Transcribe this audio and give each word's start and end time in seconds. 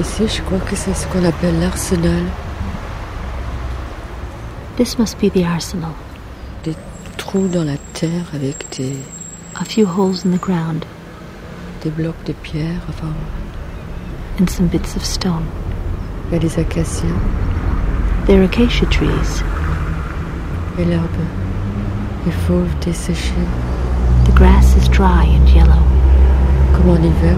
Ici, 0.00 0.28
je 0.28 0.42
crois 0.42 0.58
que 0.60 0.76
c'est 0.76 0.94
ce 0.94 1.06
qu'on 1.08 1.24
appelle 1.24 1.58
l'arsenal. 1.60 2.22
This 4.76 4.98
must 4.98 5.18
be 5.20 5.28
the 5.32 5.44
arsenal. 5.44 5.90
Des 6.64 6.74
trous 7.16 7.48
dans 7.48 7.64
la 7.64 7.76
terre 7.94 8.26
avec 8.32 8.64
des, 8.76 8.96
A 9.60 9.64
few 9.64 9.84
holes 9.86 10.24
in 10.24 10.30
the 10.30 10.40
ground 10.40 10.84
des 11.82 11.90
blocs 11.90 12.22
de 12.26 12.32
pierre. 12.32 12.80
Enfin, 12.88 13.12
and 14.40 14.48
some 14.48 14.66
bits 14.68 14.94
of 14.96 15.04
stone. 15.04 15.44
il 16.30 16.34
y 16.34 16.36
a 16.36 16.38
des 16.38 16.58
acacias 16.60 17.08
They're 18.26 18.44
acacia 18.44 18.86
trees. 18.86 19.42
et 20.78 20.84
l'herbe 20.84 21.08
est 22.28 22.46
fauve 22.46 22.68
desséchée, 22.84 23.32
The 24.26 24.34
grass 24.34 24.76
is 24.76 24.88
dry 24.88 25.24
and 25.24 25.48
yellow, 25.48 25.82
comme 26.74 26.90
en 26.90 27.02
hiver 27.02 27.36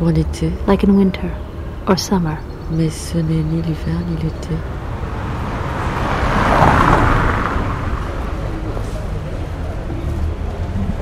en 0.00 0.14
été. 0.14 0.52
like 0.66 0.84
in 0.84 0.96
winter 0.96 1.30
or 1.86 1.98
summer. 1.98 2.38
Mais 2.70 2.90
ce 2.90 3.18
n'est 3.18 3.42
ni 3.42 3.62
l'hiver 3.62 3.98
ni 4.08 4.16
l'été. 4.22 4.54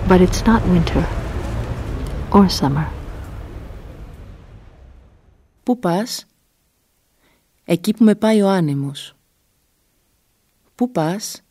But 0.09 0.20
it's 0.20 0.45
not 0.46 0.62
winter 0.69 1.05
or 2.30 2.48
summer. 2.48 2.86
Πού 5.62 5.78
πας? 5.78 6.27
Εκεί 7.64 7.94
που 7.94 8.05
με 8.05 8.14
πάει 8.14 8.42
ο 8.42 8.48
άνεμος. 8.48 9.14
Πού 10.74 10.91
πας? 10.91 11.42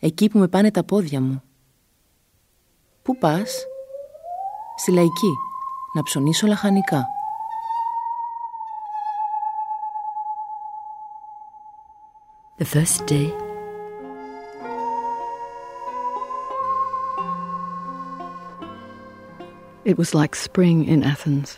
Εκεί 0.00 0.28
που 0.28 0.38
με 0.38 0.48
πάνε 0.48 0.70
τα 0.70 0.84
πόδια 0.84 1.20
μου. 1.20 1.42
Πού 3.02 3.18
πας? 3.18 3.66
Στη 4.76 4.92
λαϊκή, 4.92 5.32
να 5.93 6.03
ψωνίσω 6.03 6.47
λαχανικά. 6.47 7.05
The 12.57 12.65
first 12.65 13.05
day, 13.07 13.27
it 19.85 19.97
was 19.97 20.13
like 20.13 20.35
spring 20.35 20.77
in 20.93 20.99
Athens. 21.03 21.49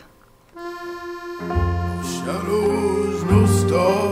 shadows, 2.24 3.24
no 3.24 3.46
stars. 3.46 4.05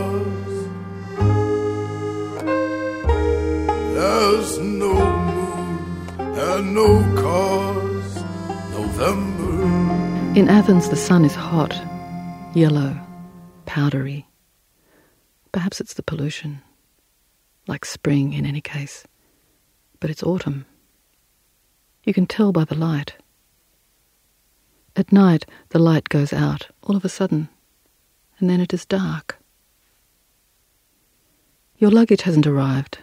In 10.36 10.50
Athens, 10.50 10.90
the 10.90 10.96
sun 10.96 11.24
is 11.24 11.34
hot, 11.34 11.72
yellow, 12.54 12.94
powdery. 13.64 14.26
Perhaps 15.50 15.80
it's 15.80 15.94
the 15.94 16.02
pollution. 16.02 16.60
Like 17.66 17.86
spring 17.86 18.34
in 18.34 18.44
any 18.44 18.60
case. 18.60 19.06
But 19.98 20.10
it's 20.10 20.22
autumn. 20.22 20.66
You 22.04 22.12
can 22.12 22.26
tell 22.26 22.52
by 22.52 22.64
the 22.64 22.74
light. 22.74 23.14
At 24.94 25.10
night, 25.10 25.46
the 25.70 25.78
light 25.78 26.10
goes 26.10 26.34
out 26.34 26.68
all 26.82 26.96
of 26.96 27.04
a 27.06 27.08
sudden, 27.08 27.48
and 28.38 28.50
then 28.50 28.60
it 28.60 28.74
is 28.74 28.84
dark. 28.84 29.38
Your 31.78 31.90
luggage 31.90 32.24
hasn't 32.24 32.46
arrived. 32.46 32.98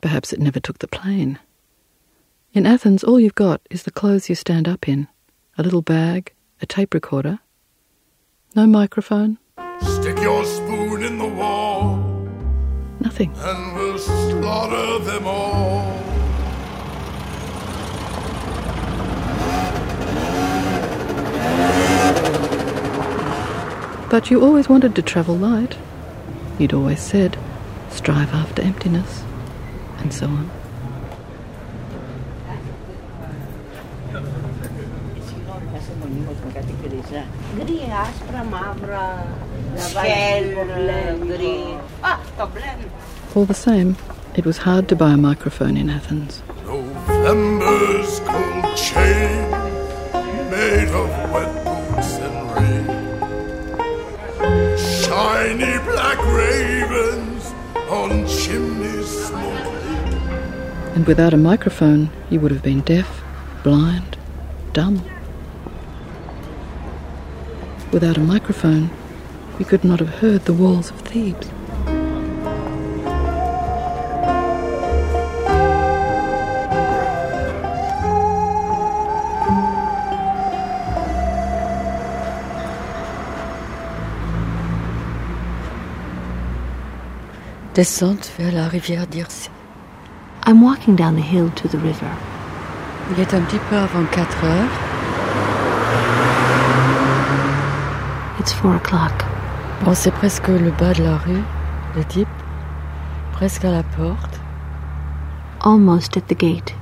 Perhaps 0.00 0.32
it 0.32 0.38
never 0.38 0.60
took 0.60 0.78
the 0.78 0.86
plane. 0.86 1.40
In 2.52 2.66
Athens, 2.66 3.02
all 3.02 3.18
you've 3.18 3.34
got 3.34 3.62
is 3.68 3.82
the 3.82 3.90
clothes 3.90 4.28
you 4.28 4.36
stand 4.36 4.68
up 4.68 4.88
in 4.88 5.08
a 5.58 5.62
little 5.62 5.82
bag, 5.82 6.32
a 6.62 6.66
tape 6.66 6.94
recorder, 6.94 7.40
no 8.54 8.66
microphone, 8.66 9.38
Stick 9.82 10.18
your 10.20 10.44
spoon 10.44 11.02
in 11.02 11.18
the 11.18 11.26
wall 11.26 11.96
nothing. 13.00 13.32
and 13.36 13.74
we'll 13.76 13.98
slaughter 13.98 15.04
them 15.04 15.26
all. 15.26 15.98
But 24.10 24.30
you 24.30 24.42
always 24.42 24.68
wanted 24.70 24.94
to 24.96 25.02
travel 25.02 25.36
light. 25.36 25.76
You'd 26.58 26.72
always 26.72 26.98
said, 27.00 27.38
strive 27.90 28.32
after 28.32 28.62
emptiness, 28.62 29.22
and 29.98 30.12
so 30.14 30.26
on. 30.26 30.50
Hindi, 37.68 37.84
aspra, 37.84 38.42
mabra, 38.48 39.28
ah, 42.02 42.18
All 43.34 43.44
the 43.44 43.52
same, 43.52 43.94
it 44.34 44.46
was 44.46 44.56
hard 44.56 44.88
to 44.88 44.96
buy 44.96 45.10
a 45.10 45.18
microphone 45.18 45.76
in 45.76 45.90
Athens. 45.90 46.42
November's 46.64 48.20
cold 48.20 48.74
chain 48.74 49.50
made 50.48 50.88
of 50.96 51.10
wet 51.30 51.52
boots 51.66 52.16
and 52.24 52.36
rain. 52.56 52.86
Shiny 54.78 55.76
black 55.84 56.18
ravens 56.24 57.52
on 57.90 58.26
chimneys 58.26 59.26
smoking. 59.26 60.22
And 60.94 61.06
without 61.06 61.34
a 61.34 61.36
microphone, 61.36 62.08
you 62.30 62.40
would 62.40 62.50
have 62.50 62.62
been 62.62 62.80
deaf, 62.80 63.22
blind, 63.62 64.16
dumb. 64.72 65.04
Without 67.90 68.18
a 68.18 68.20
microphone, 68.20 68.90
we 69.58 69.64
could 69.64 69.82
not 69.82 69.98
have 69.98 70.20
heard 70.20 70.44
the 70.44 70.52
walls 70.52 70.90
of 70.90 71.00
Thebes. 71.00 71.48
Descente 87.74 88.30
vers 88.38 88.52
la 88.52 88.68
rivière 88.68 89.06
d'Ircée. 89.06 89.48
I'm 90.46 90.62
walking 90.62 90.94
down 90.94 91.16
the 91.16 91.22
hill 91.22 91.50
to 91.50 91.68
the 91.68 91.78
river. 91.78 92.10
Il 93.10 93.20
est 93.20 93.34
un 93.34 93.40
petit 93.42 93.60
peu 93.70 93.76
avant 93.76 94.04
4 94.12 94.44
heures. 94.44 94.87
It's 98.38 98.52
four 98.52 98.76
o'clock. 98.76 99.24
Bon, 99.84 99.94
c'est 99.94 100.12
presque 100.12 100.46
le 100.46 100.70
bas 100.70 100.94
de 100.94 101.02
la 101.02 101.16
rue, 101.16 101.42
le 101.96 102.04
type, 102.04 102.28
presque 103.32 103.64
à 103.64 103.72
la 103.72 103.82
porte. 103.82 104.40
Almost 105.60 106.16
at 106.16 106.20
the 106.28 106.38
gate. 106.38 106.72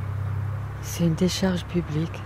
C'est 0.82 1.04
une 1.04 1.14
décharge 1.14 1.64
publique. 1.64 2.20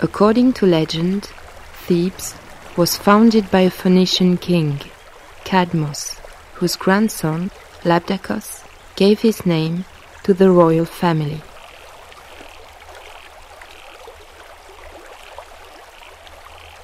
According 0.00 0.54
to 0.54 0.64
legend, 0.64 1.26
Thebes 1.86 2.34
was 2.76 2.96
founded 2.96 3.48
by 3.48 3.60
a 3.60 3.70
Phoenician 3.70 4.38
king, 4.38 4.80
Cadmus, 5.44 6.18
whose 6.54 6.74
grandson, 6.74 7.52
Labdacus, 7.84 8.64
gave 8.96 9.20
his 9.20 9.46
name 9.46 9.84
to 10.24 10.34
the 10.34 10.50
royal 10.50 10.84
family. 10.84 11.40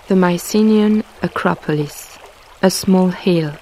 The 0.07 0.15
Mycenaean 0.15 1.03
Acropolis, 1.21 2.17
a 2.63 2.71
small 2.71 3.09
hill, 3.09 3.55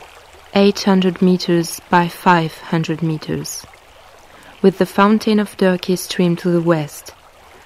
800 0.54 1.22
meters 1.22 1.80
by 1.88 2.08
500 2.08 3.02
meters, 3.02 3.64
with 4.60 4.76
the 4.76 4.84
fountain 4.84 5.40
of 5.40 5.56
Dirke 5.56 5.96
stream 5.96 6.36
to 6.36 6.50
the 6.50 6.60
west 6.60 7.14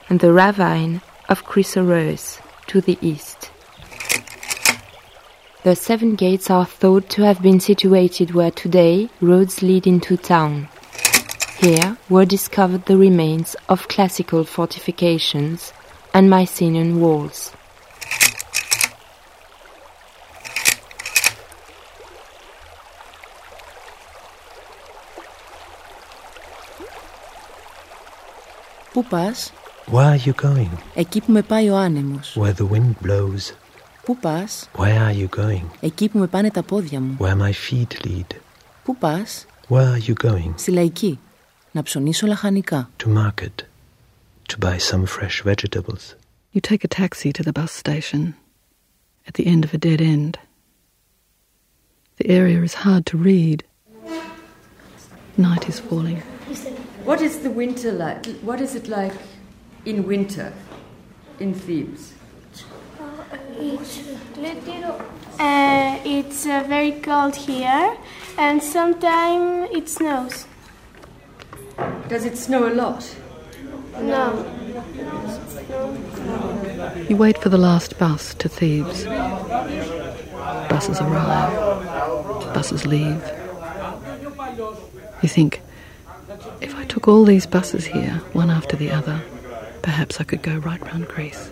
and 0.09 0.21
the 0.21 0.32
ravine 0.32 1.00
of 1.29 1.44
Chrysoros 1.44 2.41
to 2.69 2.81
the 2.81 2.99
east. 3.00 3.50
The 5.63 5.75
seven 5.75 6.16
gates 6.16 6.50
are 6.50 6.66
thought 6.66 7.10
to 7.10 7.24
have 7.24 7.42
been 7.42 7.60
situated 7.60 8.34
where 8.34 8.51
today 8.51 9.10
roads 9.19 9.62
lead 9.62 9.86
into 9.86 10.16
town. 10.16 10.69
Here 11.57 11.98
were 12.10 12.25
discovered 12.25 12.86
the 12.86 12.96
remains 12.96 13.56
of 13.68 13.90
classical 13.90 14.46
fortifications 14.46 15.74
and 16.13 16.30
Mycenaean 16.30 17.01
walls. 17.01 17.51
Πού 28.94 29.06
πας? 29.10 29.51
Where 29.92 30.12
are 30.13 30.19
you 30.25 30.34
going? 30.34 30.78
Εκεί 30.96 31.22
που 31.22 31.31
με 31.31 31.42
πάει 31.42 31.69
ο 31.69 31.75
άνεμος. 31.75 32.38
Where 32.38 32.54
the 32.54 32.66
wind 32.66 32.94
blows. 33.01 33.62
Πού 34.04 34.18
πας? 34.18 34.69
Where 34.78 35.10
are 35.10 35.16
you 35.16 35.28
going? 35.28 35.66
Εκεί 35.80 36.10
που 36.10 36.18
με 36.18 36.28
πάνε 36.28 36.51
τα 36.51 36.63
πόδια 36.63 37.00
μου. 37.00 37.18
Where 37.19 37.38
my 37.38 37.51
feet 37.51 38.06
lead. 38.06 38.36
Πού 38.84 38.98
πας? 38.98 39.46
Where 39.69 39.94
are 39.94 40.10
you 40.10 40.13
going? 40.24 40.51
Στη 40.56 40.72
Λαϊκή. 40.72 41.19
Να 41.72 41.84
ψωνίσω 41.84 42.28
λαχανικά. 42.28 42.90
To 43.04 43.07
market. 43.07 43.66
To 44.50 44.57
buy 44.57 44.78
some 44.78 45.06
fresh 45.06 45.44
vegetables. 45.44 46.16
You 46.54 46.62
take 46.62 46.84
a 46.84 46.88
taxi 46.88 47.31
to 47.31 47.44
the 47.44 47.54
bus 47.54 47.72
station 47.72 48.34
at 49.28 49.34
the 49.36 49.46
end 49.46 49.63
of 49.63 49.74
a 49.74 49.78
dead 49.78 50.01
end. 50.01 50.40
The 52.19 52.28
area 52.40 52.60
is 52.69 52.74
hard 52.86 53.06
to 53.12 53.18
read. 53.18 53.63
Night 55.38 55.69
is 55.72 55.80
falling. 55.80 56.22
What 57.10 57.22
is 57.22 57.34
the 57.46 57.51
winter 57.62 57.92
like? 57.92 58.25
What 58.50 58.60
is 58.66 58.72
it 58.80 58.88
like 59.00 59.16
in 59.86 59.98
winter 60.13 60.51
in 61.40 61.54
Thebes? 61.54 62.01
Uh, 65.39 65.99
it's 66.05 66.47
uh, 66.47 66.65
very 66.67 66.93
cold 66.93 67.37
here, 67.37 67.97
and 68.37 68.62
sometimes 68.62 69.69
it 69.73 69.89
snows. 69.89 70.47
Does 72.09 72.25
it 72.25 72.37
snow 72.37 72.67
a 72.69 72.75
lot? 72.75 73.15
No. 74.01 74.45
You 77.09 77.17
wait 77.17 77.39
for 77.39 77.49
the 77.49 77.59
last 77.59 77.97
bus 77.99 78.35
to 78.35 78.49
Thebes. 78.49 79.05
Buses 80.69 81.00
arrive, 81.00 82.55
buses 82.55 82.85
leave. 82.85 83.23
You 85.23 85.29
think, 85.29 85.62
if 86.61 86.75
I 86.75 86.85
took 86.87 87.07
all 87.07 87.25
these 87.25 87.47
buses 87.47 87.87
here, 87.87 88.21
one 88.33 88.50
after 88.50 88.75
the 88.77 88.91
other, 88.91 89.23
perhaps 89.83 90.21
I 90.21 90.25
could 90.25 90.43
go 90.43 90.57
right 90.57 90.83
round 90.83 91.07
Greece. 91.07 91.50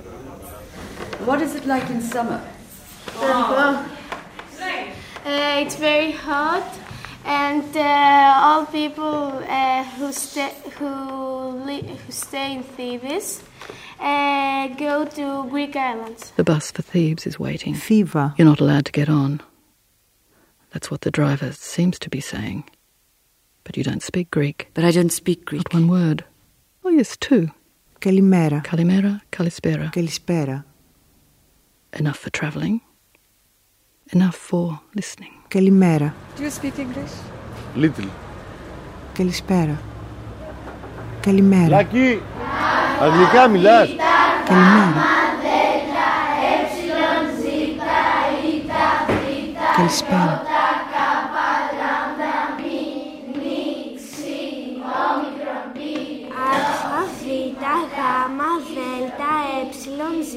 What 1.25 1.41
is 1.41 1.55
it 1.55 1.67
like 1.67 1.89
in 1.89 2.01
summer? 2.01 2.43
Uh, 3.15 3.87
it's 5.25 5.77
very 5.77 6.11
hot, 6.11 6.67
and 7.25 7.77
uh, 7.77 8.35
all 8.45 8.67
people 8.67 9.41
uh, 9.49 9.85
who 9.85 10.13
stay 10.13 10.53
who, 10.79 11.59
who 11.61 12.13
stay 12.13 12.55
in 12.55 12.65
Thebes 12.65 13.43
uh, 14.01 14.67
go 14.69 15.05
to 15.05 15.49
Greek 15.49 15.77
islands. 15.77 16.33
The 16.35 16.43
bus 16.43 16.73
for 16.73 16.83
Thebes 16.83 17.25
is 17.25 17.39
waiting. 17.39 17.75
Fever. 17.75 18.35
You're 18.37 18.49
not 18.49 18.61
allowed 18.61 18.87
to 18.87 18.93
get 18.93 19.09
on. 19.09 19.41
That's 20.73 20.91
what 20.91 21.03
the 21.03 21.13
driver 21.13 21.53
seems 21.53 22.01
to 22.01 22.11
be 22.11 22.21
saying. 22.21 22.65
But 23.63 23.77
you 23.77 23.85
don't 23.85 24.03
speak 24.03 24.33
Greek. 24.33 24.71
But 24.75 24.85
I 24.85 24.91
don't 24.91 25.13
speak 25.13 25.45
Greek. 25.45 25.73
Not 25.73 25.81
one 25.83 25.89
word. 25.89 26.25
Oh 26.85 26.91
yes, 26.91 27.17
two. 27.17 27.53
Kalimera. 28.01 28.65
Kalimera. 28.65 29.21
Kalispera. 29.31 29.93
Kalispera. 29.93 30.65
Enough 32.00 32.20
for 32.24 32.30
travelling. 32.40 32.82
Enough 34.14 34.38
for 34.50 34.80
listening. 35.00 35.34
Καλημέρα. 35.48 36.14
Do 36.38 36.42
you 36.42 36.50
speak 36.50 36.78
English? 36.80 37.14
Little. 37.84 38.10
Καλησπέρα. 39.14 39.80
Καλημέρα. 41.22 41.68
Λάκη, 41.68 42.22
αγγλικά 43.02 43.48
μιλάς. 43.48 43.90
Καλημέρα. 44.46 45.06
Καλησπέρα. 49.76 50.51
To 60.23 60.29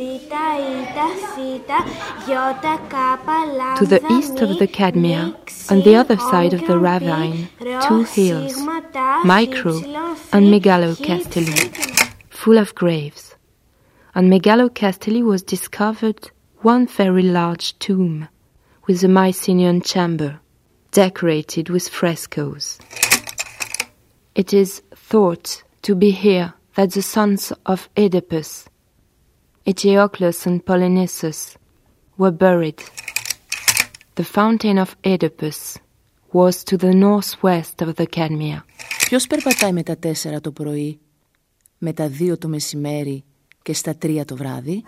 the 3.85 4.01
east 4.09 4.41
of 4.41 4.57
the 4.57 4.67
Cadmea, 4.67 5.35
on 5.69 5.81
the 5.81 5.95
other 5.95 6.17
side 6.17 6.53
of 6.53 6.65
the 6.65 6.79
ravine, 6.79 7.49
two 7.87 8.01
hills, 8.03 8.57
Micro 9.23 9.77
and 10.33 10.51
Megalocasteli, 10.51 11.69
full 12.29 12.57
of 12.57 12.73
graves. 12.73 13.35
On 14.15 14.27
Megalocasteli 14.27 15.23
was 15.23 15.43
discovered 15.43 16.31
one 16.61 16.87
very 16.87 17.21
large 17.21 17.77
tomb 17.77 18.27
with 18.87 19.03
a 19.03 19.07
Mycenaean 19.07 19.81
chamber, 19.81 20.39
decorated 20.91 21.69
with 21.69 21.87
frescoes. 21.87 22.79
It 24.33 24.51
is 24.51 24.81
thought 24.95 25.61
to 25.83 25.93
be 25.93 26.09
here 26.09 26.55
that 26.73 26.93
the 26.93 27.03
sons 27.03 27.53
of 27.67 27.87
Oedipus, 27.95 28.67
Eteocles 29.66 30.46
and 30.46 30.64
Polynices, 30.64 31.56
were 32.16 32.30
buried. 32.30 32.82
The 34.14 34.24
fountain 34.24 34.78
of 34.78 34.96
Oedipus 35.04 35.78
was 36.32 36.64
to 36.64 36.76
the 36.76 36.94
northwest 36.94 37.82
of 37.82 37.94
the 37.96 38.06
Cadmea. 38.06 38.64
Ποιος 38.98 39.26
περπατάει 39.26 39.72
με 39.72 39.82
τα 39.82 39.96
τέσσερα 39.96 40.40
το 40.40 40.50
πρωί, 40.50 41.00
με 41.78 41.92
τα 41.92 42.08
δύο 42.08 42.38
το 42.38 42.48
μεσημέρι 42.48 43.24
και 43.62 43.72
στα 43.72 43.94
τρία 43.96 44.24
το 44.24 44.36
βράδυ. 44.36 44.84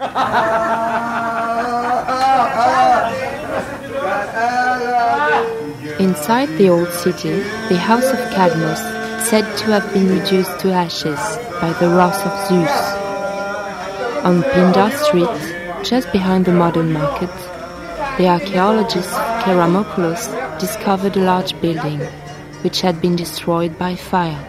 Inside 5.98 6.50
the 6.58 6.68
old 6.68 6.92
city, 7.04 7.36
the 7.68 7.78
house 7.78 8.08
of 8.16 8.18
Cadmus, 8.34 8.80
said 9.28 9.46
to 9.58 9.66
have 9.74 9.86
been 9.94 10.08
reduced 10.18 10.58
to 10.60 10.72
ashes 10.72 11.22
by 11.60 11.72
the 11.80 11.88
wrath 11.94 12.26
of 12.26 12.34
Zeus. 12.48 12.85
On 14.28 14.42
Pindar 14.52 14.90
Street, 15.04 15.36
just 15.90 16.12
behind 16.12 16.44
the 16.44 16.52
modern 16.52 16.92
market, 16.92 17.34
the 18.18 18.28
archaeologist 18.28 19.14
Keramopoulos 19.42 20.24
discovered 20.58 21.16
a 21.16 21.24
large 21.30 21.52
building 21.60 22.00
which 22.62 22.80
had 22.80 23.00
been 23.00 23.16
destroyed 23.16 23.72
by 23.78 23.94
fire. 24.10 24.44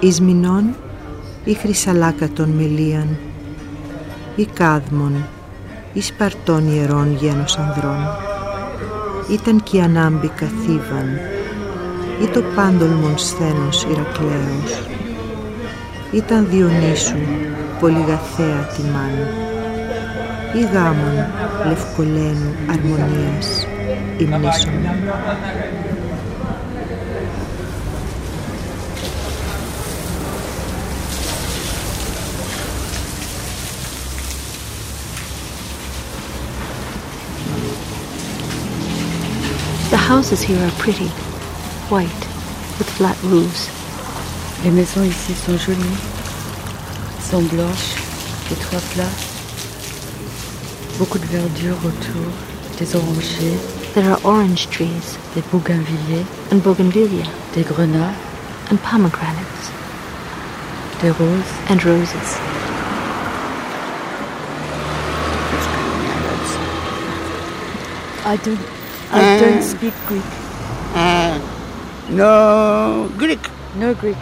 Ισμηνών 0.00 0.76
ή 1.44 1.54
χρυσαλάκα 1.54 2.28
των 2.28 2.48
Μελίαν 2.48 3.16
ή 4.36 4.44
Κάδμων 4.44 5.26
ή 5.92 6.00
Σπαρτών 6.00 6.72
ιερών 6.74 7.14
γένος 7.14 7.58
ανδρών 7.58 8.06
ήταν 9.30 9.62
κι 9.62 9.76
η 9.76 9.80
ανάμπικα 9.80 10.46
Θήβαν 10.46 11.18
ή 12.21 12.27
το 12.27 12.43
πάντολμον 12.55 13.17
σθένος 13.17 13.83
Ηρακλέος 13.83 14.83
ήταν 16.11 16.47
Διονύσου 16.49 17.15
πολυγαθέα 17.79 18.67
τιμάν 18.75 19.11
ή 20.53 20.61
γάμων 20.73 21.25
λευκολένου 21.67 22.55
αρμονίας 22.69 23.67
υμνήσων. 24.17 24.73
The 39.91 39.97
houses 39.97 40.41
here 40.43 40.61
are 40.67 40.75
pretty, 40.83 41.09
white, 41.89 42.27
with 42.77 42.89
flat 42.97 43.15
roofs. 43.23 43.69
Les 44.63 44.71
maisons 44.71 45.03
ici 45.03 45.33
sont 45.33 45.57
jolies, 45.57 45.99
sont 47.21 47.41
blanches, 47.43 47.95
les 48.49 48.55
toits 48.57 48.81
plats, 48.93 49.15
beaucoup 50.97 51.17
de 51.19 51.25
verdure 51.25 51.77
autour, 51.85 52.31
des 52.77 52.95
orangers, 52.95 53.57
There 53.95 54.07
are 54.11 54.19
orange 54.23 54.69
trees 54.69 55.17
des 55.33 55.41
bougainvilliers, 55.51 56.25
and 56.51 56.61
bougainvillea 56.61 57.25
des 57.55 57.63
grenats, 57.63 58.13
and 58.71 58.77
pomegranates 58.83 59.71
des 61.01 61.09
roses. 61.11 61.51
and 61.69 61.83
roses. 61.83 62.37
I 68.25 68.37
don't, 68.43 68.59
I 69.11 69.39
don't 69.39 69.63
speak 69.63 69.93
Greek. 70.07 70.38
No 72.11 73.07
Greek. 73.17 73.39
No 73.75 73.93
Greek. 73.93 74.17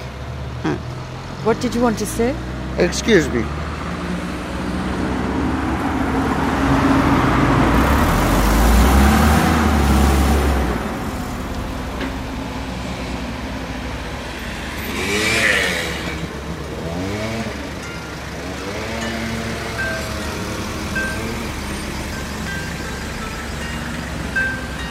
What 1.45 1.61
did 1.61 1.73
you 1.73 1.81
want 1.81 1.97
to 1.99 2.05
say? 2.05 2.35
Excuse 2.77 3.29
me. 3.29 3.45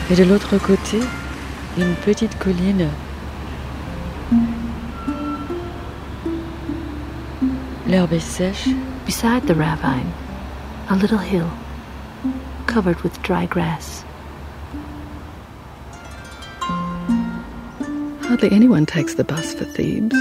Et 0.08 0.14
de 0.14 0.22
l'autre 0.24 0.56
côté, 0.58 1.00
une 1.76 1.94
petite 2.04 2.38
colline 2.38 2.88
L'herbe 7.86 8.14
est 8.14 8.18
sèche. 8.18 8.68
Beside 9.04 9.46
the 9.46 9.54
ravine, 9.54 10.12
a 10.90 10.96
little 10.96 11.18
hill 11.18 11.48
covered 12.66 13.00
with 13.02 13.22
dry 13.22 13.46
grass. 13.46 14.04
Hardly 18.22 18.50
anyone 18.50 18.84
takes 18.84 19.14
the 19.14 19.22
bus 19.22 19.54
for 19.54 19.64
Thebes. 19.64 20.16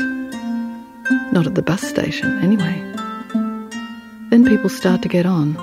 Not 1.31 1.47
at 1.47 1.55
the 1.55 1.63
bus 1.63 1.81
station, 1.81 2.38
anyway. 2.43 2.79
Then 4.29 4.45
people 4.45 4.69
start 4.69 5.01
to 5.01 5.09
get 5.09 5.25
on. 5.25 5.55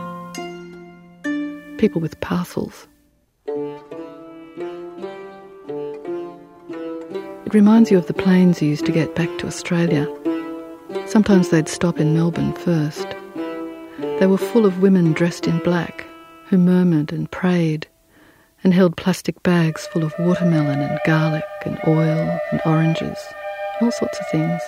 People 1.79 2.01
with 2.01 2.21
parcels. 2.21 2.89
It 7.53 7.57
reminds 7.57 7.91
you 7.91 7.99
of 7.99 8.07
the 8.07 8.15
planes 8.15 8.63
you 8.63 8.71
used 8.71 8.87
to 8.87 8.93
get 8.93 9.15
back 9.15 9.29
to 9.37 9.47
Australia. 9.47 10.09
Sometimes 11.05 11.51
they'd 11.51 11.69
stop 11.69 12.01
in 12.01 12.15
Melbourne 12.15 12.55
first. 12.55 13.07
They 13.99 14.27
were 14.27 14.39
full 14.39 14.65
of 14.65 14.81
women 14.81 15.13
dressed 15.13 15.47
in 15.47 15.59
black 15.59 16.07
who 16.47 16.57
murmured 16.57 17.13
and 17.13 17.31
prayed 17.31 17.87
and 18.65 18.73
held 18.73 18.97
plastic 18.97 19.43
bags 19.43 19.87
full 19.89 20.03
of 20.03 20.15
watermelon 20.19 20.81
and 20.81 20.99
garlic 21.05 21.45
and 21.67 21.79
oil 21.87 22.41
and 22.53 22.63
oranges, 22.65 23.19
all 23.83 23.93
sorts 23.93 24.19
of 24.19 24.27
things 24.31 24.63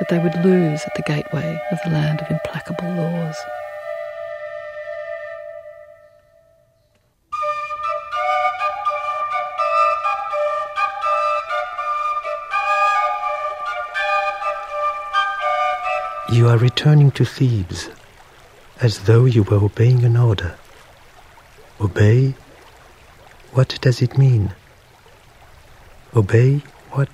that 0.00 0.08
they 0.08 0.18
would 0.18 0.34
lose 0.44 0.82
at 0.82 0.96
the 0.96 1.02
gateway 1.02 1.62
of 1.70 1.78
the 1.84 1.90
land 1.90 2.20
of 2.22 2.28
implacable 2.28 2.92
laws. 2.92 3.36
You 16.28 16.48
are 16.48 16.58
returning 16.58 17.12
to 17.12 17.24
Thebes, 17.24 17.88
as 18.80 18.98
though 19.04 19.26
you 19.26 19.44
were 19.44 19.58
obeying 19.58 20.04
an 20.04 20.16
order. 20.16 20.58
Obey? 21.80 22.34
What 23.52 23.78
does 23.80 24.02
it 24.02 24.18
mean? 24.18 24.52
Obey 26.16 26.62
what? 26.90 27.08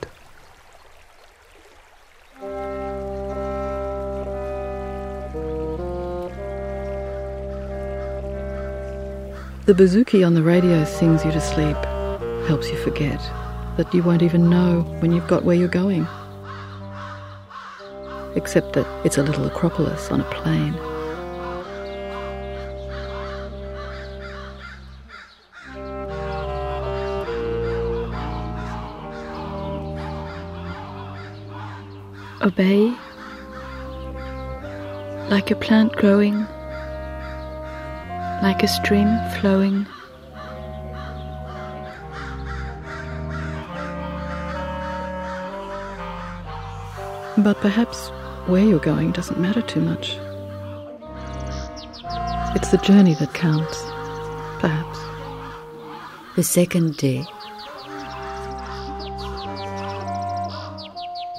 The 9.66 9.74
bouzouki 9.74 10.26
on 10.26 10.32
the 10.32 10.42
radio 10.42 10.84
sings 10.84 11.22
you 11.22 11.32
to 11.32 11.40
sleep, 11.40 11.76
helps 12.48 12.70
you 12.70 12.78
forget 12.78 13.20
that 13.76 13.92
you 13.92 14.02
won't 14.02 14.22
even 14.22 14.48
know 14.48 14.80
when 15.00 15.12
you've 15.12 15.28
got 15.28 15.44
where 15.44 15.54
you're 15.54 15.68
going. 15.68 16.06
Except 18.34 18.72
that 18.72 18.86
it's 19.04 19.18
a 19.18 19.22
little 19.22 19.46
acropolis 19.46 20.10
on 20.10 20.20
a 20.20 20.24
plain. 20.24 20.74
Obey. 32.42 32.92
Like 35.28 35.50
a 35.50 35.54
plant 35.54 35.94
growing. 35.94 36.34
Like 38.42 38.62
a 38.62 38.68
stream 38.68 39.08
flowing. 39.40 39.86
But 47.38 47.56
perhaps 47.60 48.10
where 48.46 48.64
you're 48.64 48.78
going 48.78 49.12
doesn't 49.12 49.38
matter 49.38 49.62
too 49.62 49.80
much. 49.80 50.18
It's 52.54 52.70
the 52.70 52.80
journey 52.82 53.14
that 53.14 53.32
counts, 53.34 53.82
perhaps. 54.60 54.98
The 56.36 56.42
second 56.42 56.96
day. 56.96 57.24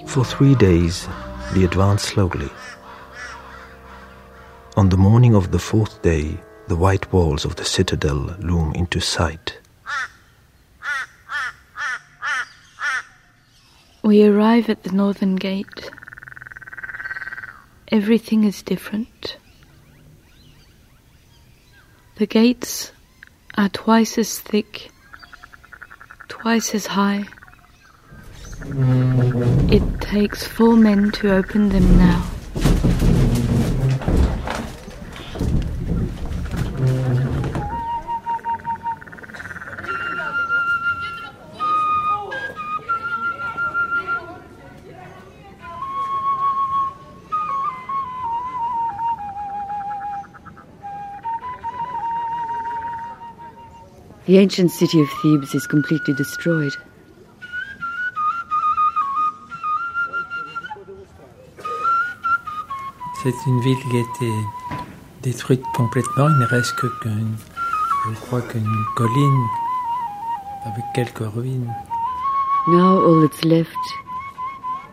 For 0.07 0.23
three 0.23 0.55
days, 0.55 1.07
we 1.55 1.65
advanced 1.65 2.05
slowly. 2.05 2.49
On 4.77 4.89
the 4.89 4.97
morning 4.97 5.35
of 5.35 5.51
the 5.51 5.59
fourth 5.59 6.01
day, 6.01 6.37
the 6.67 6.75
white 6.75 7.11
walls 7.11 7.45
of 7.45 7.55
the 7.57 7.65
citadel 7.65 8.35
loom 8.39 8.73
into 8.73 8.99
sight. 8.99 9.59
We 14.03 14.25
arrive 14.25 14.69
at 14.69 14.83
the 14.83 14.91
northern 14.91 15.35
gate. 15.35 15.89
Everything 17.93 18.43
is 18.43 18.63
different. 18.63 19.37
The 22.15 22.25
gates 22.25 22.91
are 23.55 23.69
twice 23.69 24.17
as 24.17 24.39
thick, 24.39 24.89
twice 26.27 26.73
as 26.73 26.87
high. 26.87 27.27
It 29.71 30.01
takes 30.01 30.43
four 30.43 30.75
men 30.75 31.11
to 31.11 31.35
open 31.35 31.69
them 31.69 31.95
now. 31.99 33.12
The 54.33 54.39
ancient 54.39 54.71
city 54.71 54.99
of 54.99 55.07
Thebes 55.21 55.53
is 55.53 55.67
completely 55.67 56.15
destroyed. 56.15 56.73
C'est 63.21 63.35
une 63.45 63.61
ville 63.61 63.77
qui 63.91 63.97
a 63.97 63.99
été 63.99 64.33
détruite 65.21 65.61
complètement. 65.75 66.29
Il 66.29 66.39
ne 66.39 66.47
reste 66.47 66.75
que 66.77 66.87
qu'une, 67.01 67.35
je 68.07 68.19
crois 68.21 68.41
qu'une 68.41 68.75
colline 68.95 69.45
avec 70.65 70.83
quelques 70.95 71.31
ruines. 71.35 71.71
Now 72.69 73.05
all 73.05 73.21
that's 73.21 73.45
left 73.45 73.77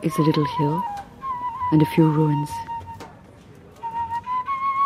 is 0.03 0.13
a 0.19 0.23
little 0.23 0.45
hill 0.59 0.83
and 1.73 1.81
a 1.81 1.87
few 1.95 2.05
ruins. 2.13 2.51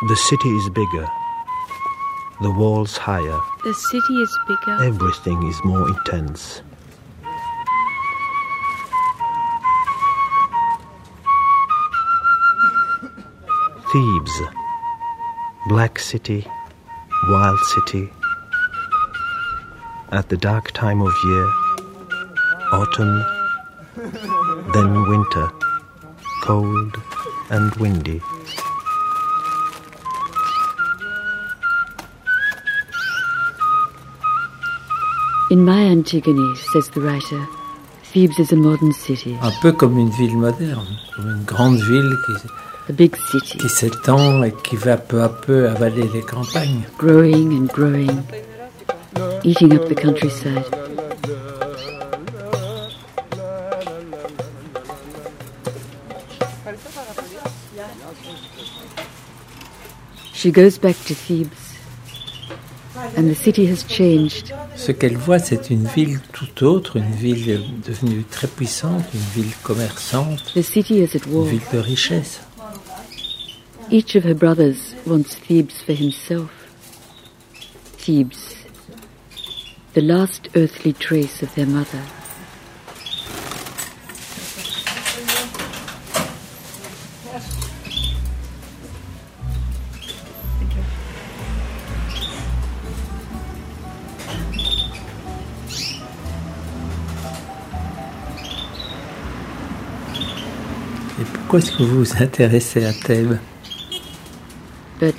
The 0.06 0.14
city 0.14 0.50
is 0.50 0.70
bigger, 0.70 1.08
the 2.44 2.50
walls 2.50 2.98
higher, 2.98 3.40
The 3.64 3.72
city 3.72 4.20
is 4.20 4.38
bigger. 4.46 4.76
everything 4.82 5.44
is 5.44 5.58
more 5.64 5.88
intense. 5.88 6.60
Thebes, 13.90 14.42
black 15.68 15.98
city, 15.98 16.46
wild 17.28 17.58
city. 17.60 18.10
At 20.12 20.28
the 20.28 20.36
dark 20.36 20.72
time 20.72 21.00
of 21.00 21.14
year, 21.24 21.46
autumn, 22.72 23.24
then 24.74 25.08
winter, 25.08 25.50
cold 26.42 27.00
and 27.48 27.74
windy. 27.76 28.20
In 35.54 35.64
my 35.64 35.82
Antigone, 35.82 36.56
says 36.72 36.88
the 36.90 37.00
writer, 37.00 37.46
Thebes 38.02 38.40
is 38.40 38.50
a 38.50 38.56
modern 38.56 38.92
city, 38.92 39.36
Un 39.40 39.52
peu 39.62 39.70
comme 39.70 39.96
une 39.96 40.10
ville 40.10 40.36
moderne, 40.36 40.98
comme 41.14 41.30
une 41.30 41.44
grande 41.44 41.76
ville 41.76 42.10
qui, 42.26 42.32
a 42.88 42.92
big 42.92 43.14
city, 43.30 43.58
qui 43.58 43.68
s'étend 43.68 44.42
et 44.42 44.52
qui 44.64 44.74
va 44.74 44.96
peu 44.96 45.22
à 45.22 45.28
peu 45.28 45.68
avaler 45.68 46.10
les 46.12 46.22
campagnes. 46.22 46.82
growing 46.98 47.52
and 47.52 47.68
growing, 47.68 48.24
eating 49.44 49.72
up 49.74 49.86
the 49.88 49.94
countryside. 49.94 50.64
She 60.32 60.50
goes 60.50 60.78
back 60.78 60.96
to 61.06 61.14
Thebes, 61.14 61.78
and 63.16 63.30
the 63.30 63.36
city 63.36 63.66
has 63.66 63.84
changed. 63.84 64.52
Ce 64.84 64.92
qu'elle 64.92 65.16
voit, 65.16 65.38
c'est 65.38 65.70
une 65.70 65.86
ville 65.86 66.20
tout 66.34 66.62
autre, 66.62 66.98
une 66.98 67.14
ville 67.14 67.62
devenue 67.86 68.22
très 68.30 68.46
puissante, 68.46 69.02
une 69.14 69.42
ville 69.42 69.52
commerçante, 69.62 70.52
une 70.54 70.62
ville 70.62 71.60
de 71.72 71.78
richesse. 71.78 72.40
Each 73.90 74.14
of 74.14 74.26
her 74.26 74.34
brothers 74.34 74.94
wants 75.06 75.36
Thebes 75.48 75.72
for 75.86 75.94
himself. 75.94 76.50
Thebes, 77.96 78.66
the 79.94 80.02
last 80.02 80.50
earthly 80.54 80.92
trace 80.92 81.42
of 81.42 81.54
their 81.54 81.66
mother. 81.66 82.23
Pourquoi 101.54 101.68
est-ce 101.68 101.78
que 101.78 101.82
vous 101.84 102.04
vous 102.04 102.20
intéressez 102.20 102.84
à 102.84 102.92
Thèbes 102.92 103.38
But 104.98 105.14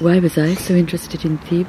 why 0.00 0.20
was 0.20 0.38
I 0.38 0.54
so 0.54 0.76
interested 0.76 1.24
in 1.24 1.38
Thebes? 1.38 1.66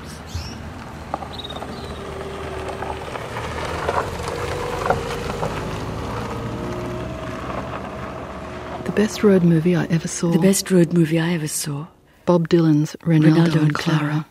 The 8.85 8.91
best 8.91 9.23
road 9.23 9.43
movie 9.43 9.75
I 9.75 9.87
ever 9.89 10.07
saw. 10.07 10.29
The 10.29 10.37
best 10.37 10.69
road 10.69 10.93
movie 10.93 11.19
I 11.19 11.33
ever 11.33 11.47
saw. 11.47 11.87
Bob 12.27 12.47
Dylan's 12.49 12.95
Renaldo, 13.03 13.35
Renaldo 13.35 13.59
and 13.61 13.69
and 13.69 13.73
Clara. 13.73 13.99
Clara. 13.99 14.25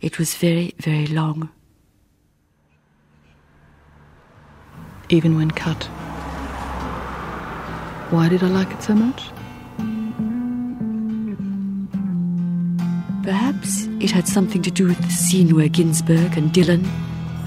It 0.00 0.20
was 0.20 0.36
very, 0.36 0.72
very 0.78 1.08
long. 1.08 1.48
Even 5.08 5.36
when 5.36 5.50
cut. 5.50 5.88
Why 8.10 8.28
did 8.28 8.44
I 8.44 8.46
like 8.46 8.70
it 8.70 8.82
so 8.82 8.94
much? 8.94 9.30
Perhaps 13.24 13.86
it 14.00 14.12
had 14.12 14.28
something 14.28 14.62
to 14.62 14.70
do 14.70 14.86
with 14.86 14.98
the 14.98 15.10
scene 15.10 15.56
where 15.56 15.68
Ginsberg 15.68 16.38
and 16.38 16.52
Dylan 16.52 16.86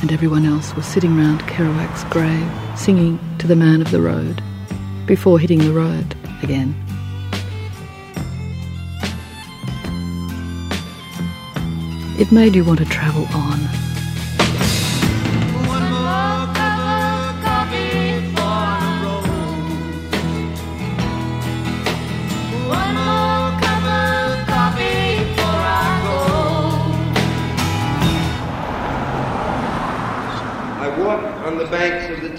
and 0.01 0.11
everyone 0.11 0.45
else 0.45 0.75
was 0.75 0.85
sitting 0.85 1.15
round 1.15 1.39
Kerouac's 1.43 2.03
grave, 2.05 2.51
singing 2.77 3.17
to 3.37 3.47
the 3.47 3.55
man 3.55 3.81
of 3.81 3.91
the 3.91 4.01
road, 4.01 4.43
before 5.05 5.39
hitting 5.39 5.59
the 5.59 5.71
road 5.71 6.15
again. 6.43 6.75
It 12.19 12.33
made 12.33 12.53
you 12.53 12.65
want 12.65 12.79
to 12.79 12.85
travel 12.85 13.25
on. 13.33 13.88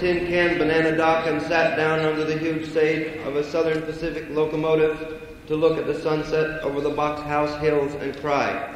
Tin 0.01 0.25
Can 0.25 0.57
Banana 0.57 0.97
Dock 0.97 1.27
and 1.27 1.39
sat 1.43 1.77
down 1.77 1.99
under 1.99 2.23
the 2.23 2.35
huge 2.35 2.73
shade 2.73 3.17
of 3.17 3.35
a 3.35 3.43
Southern 3.43 3.83
Pacific 3.83 4.25
locomotive 4.31 5.21
to 5.45 5.55
look 5.55 5.77
at 5.77 5.85
the 5.85 5.93
sunset 5.93 6.63
over 6.63 6.81
the 6.81 6.89
Box 6.89 7.21
House 7.21 7.55
hills 7.61 7.93
and 8.01 8.17
cry. 8.17 8.75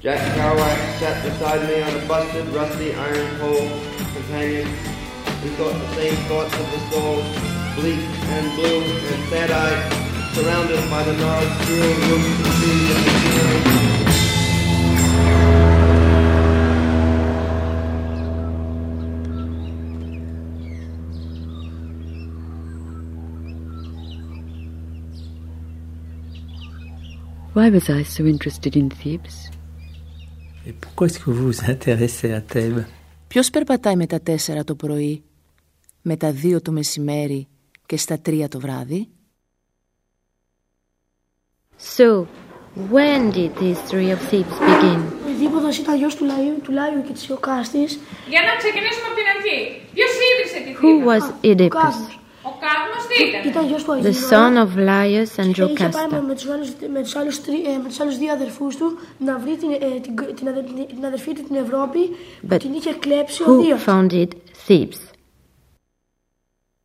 Jack 0.00 0.20
Kerouac 0.36 0.98
sat 1.00 1.24
beside 1.24 1.68
me 1.68 1.82
on 1.82 1.92
a 2.00 2.06
busted, 2.06 2.46
rusty 2.54 2.94
iron 2.94 3.36
pole 3.40 3.68
companion. 4.14 4.68
We 5.42 5.50
thought 5.58 5.72
the 5.72 5.94
same 5.96 6.14
thoughts 6.28 6.54
of 6.54 6.70
the 6.70 6.78
soul, 6.92 7.16
bleak 7.74 7.98
and 7.98 8.54
blue 8.54 8.80
and 8.80 9.28
sad-eyed, 9.28 10.34
surrounded 10.34 10.88
by 10.88 11.02
the 11.02 11.14
gnarled 11.14 11.52
steel 11.62 11.82
roofs 11.82 12.26
and 12.28 12.54
trees 12.62 12.90
of 12.90 13.04
the 13.04 13.24
Why 27.54 27.70
was 27.70 27.88
I 27.88 28.02
so 28.02 28.24
interested 28.26 28.74
in 28.74 28.88
Thebes? 28.88 29.36
Et 30.66 30.72
pourquoi 30.72 31.06
est-ce 31.06 31.20
que 31.20 31.30
vous 31.30 31.44
vous 31.50 31.60
intéressez 31.70 32.32
à 32.32 32.40
Thèbes 32.40 32.84
Ποιος 33.28 33.50
περπατάει 33.50 33.96
με 33.96 34.06
τα 34.06 34.20
τέσσερα 34.20 34.64
το 34.64 34.74
πρωί, 34.74 35.24
με 36.02 36.16
τα 36.16 36.32
δύο 36.32 36.62
το 36.62 36.72
μεσημέρι 36.72 37.48
και 37.86 37.96
στα 37.96 38.18
τρία 38.20 38.48
το 38.48 38.60
βράδυ; 38.60 39.08
So, 41.96 42.26
when 42.92 43.30
did 43.30 43.50
the 43.60 43.74
history 43.74 44.10
of 44.10 44.20
Thebes 44.30 44.58
begin? 44.68 45.00
Ο 45.26 45.30
Ειδίποδος 45.30 45.78
ήταν 45.78 45.96
γιος 45.96 46.14
του 46.14 46.24
Λαϊού, 46.24 46.60
του 46.62 46.72
Λάιου 46.72 47.02
και 47.06 47.12
της 47.12 47.26
Ιωκάστης. 47.26 47.98
Για 48.28 48.42
να 48.42 48.56
ξεκινήσουμε 48.56 49.06
από 49.06 49.16
την 49.16 49.26
αρχή. 49.34 49.58
Ποιος 49.94 50.10
ίδρυσε 50.28 50.58
τη 50.64 50.70
Who 50.78 50.86
Θήβα; 50.98 51.12
was 51.12 51.24
Oedipus? 51.50 52.23
Ο 52.43 52.49
Κάδμος 52.63 53.03
τι 53.07 53.15
ήταν. 53.27 53.47
Ήταν 53.51 53.67
γιος 53.67 53.83
του 53.83 53.91
The 53.91 54.05
Αιγύπτου. 54.05 54.27
son 54.29 54.53
of 54.63 54.71
Laius 54.89 55.31
and 55.43 55.51
Και 55.53 55.63
είχε 55.63 55.89
πάει 55.89 56.05
Jocasta. 56.07 56.11
με, 56.11 56.21
με, 56.27 56.33
τους 56.33 56.47
άλλους, 56.49 56.69
με, 56.93 57.01
τους 57.01 57.15
άλλους, 57.15 57.41
τρι- 57.41 57.65
ε, 57.67 57.77
με 57.83 57.87
τους 57.89 57.99
άλλους 57.99 58.17
δύο 58.17 58.31
αδερφούς 58.33 58.75
του 58.75 58.97
να 59.17 59.37
βρει 59.39 59.57
την, 59.57 59.69
ε, 59.71 59.99
την, 59.99 60.15
την, 60.35 60.47
αδε- 60.47 60.87
την 60.95 61.05
αδερφή 61.05 61.33
του 61.33 61.43
την 61.43 61.55
Ευρώπη 61.55 61.99
που 62.41 62.47
But 62.55 62.59
την 62.59 62.73
είχε 62.73 62.93
κλέψει 62.93 63.43
ο 63.43 63.45
Who 63.47 63.61
Δίος. 63.63 63.83
founded 63.87 64.27
Thebes? 64.67 64.99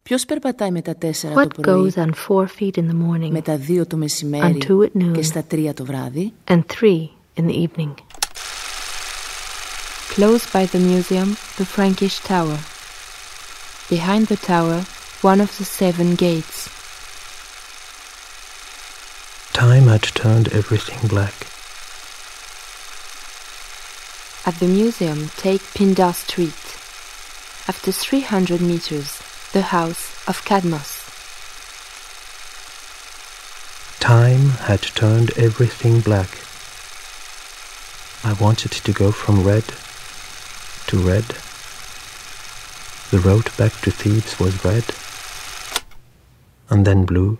Ποιος 0.03 0.25
περπατάει 0.25 0.71
με 0.71 0.83
τα 0.83 0.97
τέσσερα 0.97 1.35
What 1.35 1.47
το 1.55 1.61
πρωί, 1.61 1.93
goes 1.97 2.01
on 2.03 2.09
four 2.29 2.45
feet 2.59 2.77
in 2.77 2.83
the 2.91 2.97
morning 3.09 3.31
με 3.31 3.41
τα 3.43 3.57
δύο 3.57 3.87
το 3.87 3.97
μεσημέρι 3.97 4.59
and 4.61 4.65
two 4.71 4.79
at 4.83 5.03
noon 5.03 5.13
και 5.15 5.23
στα 5.23 5.43
τρία 5.43 5.75
το 5.75 5.85
βράδυ. 5.85 6.33
and 6.49 6.61
three 6.81 7.09
in 7.41 7.47
the 7.47 7.67
evening? 7.67 7.95
Close 10.17 10.45
by 10.53 10.65
the 10.75 10.79
museum, 10.79 11.29
the 11.59 11.67
Frankish 11.75 12.17
Tower. 12.33 12.59
Behind 13.91 14.25
the 14.33 14.39
tower, 14.53 14.81
one 15.22 15.42
of 15.42 15.58
the 15.58 15.66
seven 15.66 16.16
gates. 16.16 16.70
Time 19.52 19.88
had 19.88 20.04
turned 20.04 20.48
everything 20.54 21.10
black. 21.10 21.36
At 24.48 24.62
the 24.62 24.68
museum, 24.68 25.28
take 25.36 25.62
Pindar 25.74 26.16
Street. 26.16 26.54
After 27.68 27.92
300 27.92 28.62
meters, 28.62 29.20
the 29.52 29.64
house 29.64 30.26
of 30.26 30.46
Cadmos. 30.46 31.04
Time 34.00 34.52
had 34.68 34.82
turned 34.82 35.38
everything 35.38 36.00
black. 36.00 36.30
I 38.24 38.42
wanted 38.42 38.72
to 38.72 38.94
go 38.94 39.12
from 39.12 39.44
red 39.44 39.66
to 40.88 40.98
red. 40.98 41.26
The 43.12 43.20
road 43.20 43.50
back 43.58 43.74
to 43.82 43.92
Thebes 43.92 44.40
was 44.40 44.64
red 44.64 44.86
and 46.70 46.86
then 46.86 47.06
blue. 47.06 47.38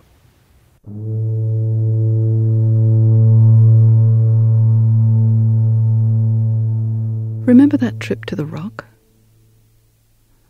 Remember 7.46 7.76
that 7.76 8.00
trip 8.00 8.26
to 8.26 8.36
the 8.36 8.46
rock? 8.46 8.84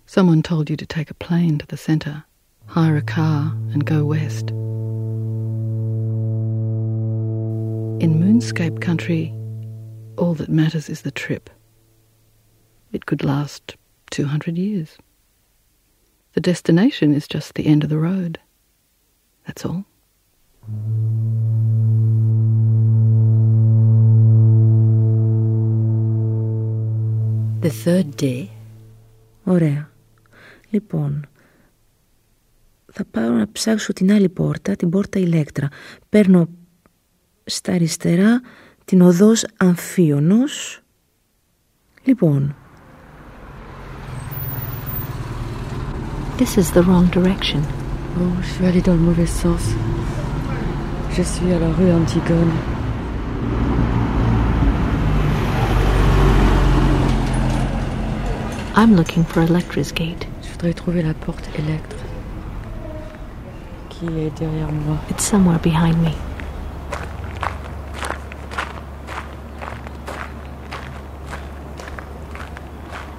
Someone 0.07 0.43
told 0.43 0.69
you 0.69 0.77
to 0.77 0.87
take 0.87 1.11
a 1.11 1.15
plane 1.15 1.57
to 1.59 1.67
the 1.67 1.77
centre, 1.77 2.25
hire 2.67 2.97
a 2.97 3.03
car, 3.03 3.53
and 3.73 3.85
go 3.85 4.05
west. 4.05 4.51
In 8.01 8.19
moonscape 8.19 8.81
country, 8.81 9.33
all 10.17 10.35
that 10.35 10.49
matters 10.49 10.89
is 10.89 11.03
the 11.03 11.11
trip. 11.11 11.49
It 12.93 13.07
could 13.07 13.23
last 13.23 13.77
200 14.11 14.59
years. 14.59 14.99
The 16.33 16.41
destination 16.41 17.15
is 17.15 17.29
just 17.29 17.55
the 17.55 17.67
end 17.67 17.85
of 17.85 17.91
the 17.91 17.99
road. 17.99 18.39
That's 19.47 19.65
all. 19.65 19.85
The 27.61 27.71
third 27.85 28.09
day. 28.21 28.49
Ωραία. 29.45 29.91
Λοιπόν, 30.71 31.27
θα 32.93 33.05
πάω 33.11 33.31
να 33.31 33.53
ψάξω 33.53 33.93
την 33.93 34.13
άλλη 34.13 34.29
πόρτα, 34.29 34.77
την 34.77 34.91
πόρτα 34.91 35.19
ηλέκτρα. 35.19 35.69
Παίρνω 36.09 36.49
στα 37.45 37.73
αριστερά 37.73 38.41
την 38.85 39.01
οδός 39.01 39.45
Αμφίωνος. 39.57 40.83
Λοιπόν, 42.05 42.55
This 46.41 46.57
is 46.57 46.71
the 46.71 46.83
wrong 46.83 47.07
direction. 47.11 47.80
Oh, 48.23 48.25
je 48.43 48.49
suis 48.51 48.67
allée 48.67 48.83
dans 48.83 48.93
le 48.93 48.99
mauvais 48.99 49.25
sens. 49.25 49.63
Je 51.13 51.23
suis 51.23 51.51
à 51.55 51.59
la 51.59 51.71
rue 51.73 51.91
Antigone. 51.91 52.53
I'm 58.77 58.95
looking 58.95 59.25
for 59.25 59.43
Electra's 59.43 59.91
gate. 59.91 60.27
Je 60.43 60.51
voudrais 60.51 60.75
trouver 60.75 61.03
la 61.03 61.15
porte 61.15 61.49
électre 61.59 61.97
qui 63.89 64.05
est 64.05 64.39
derrière 64.39 64.71
moi. 64.71 64.99
It's 65.11 65.25
somewhere 65.25 65.59
behind 65.59 65.97
me. 66.03 66.13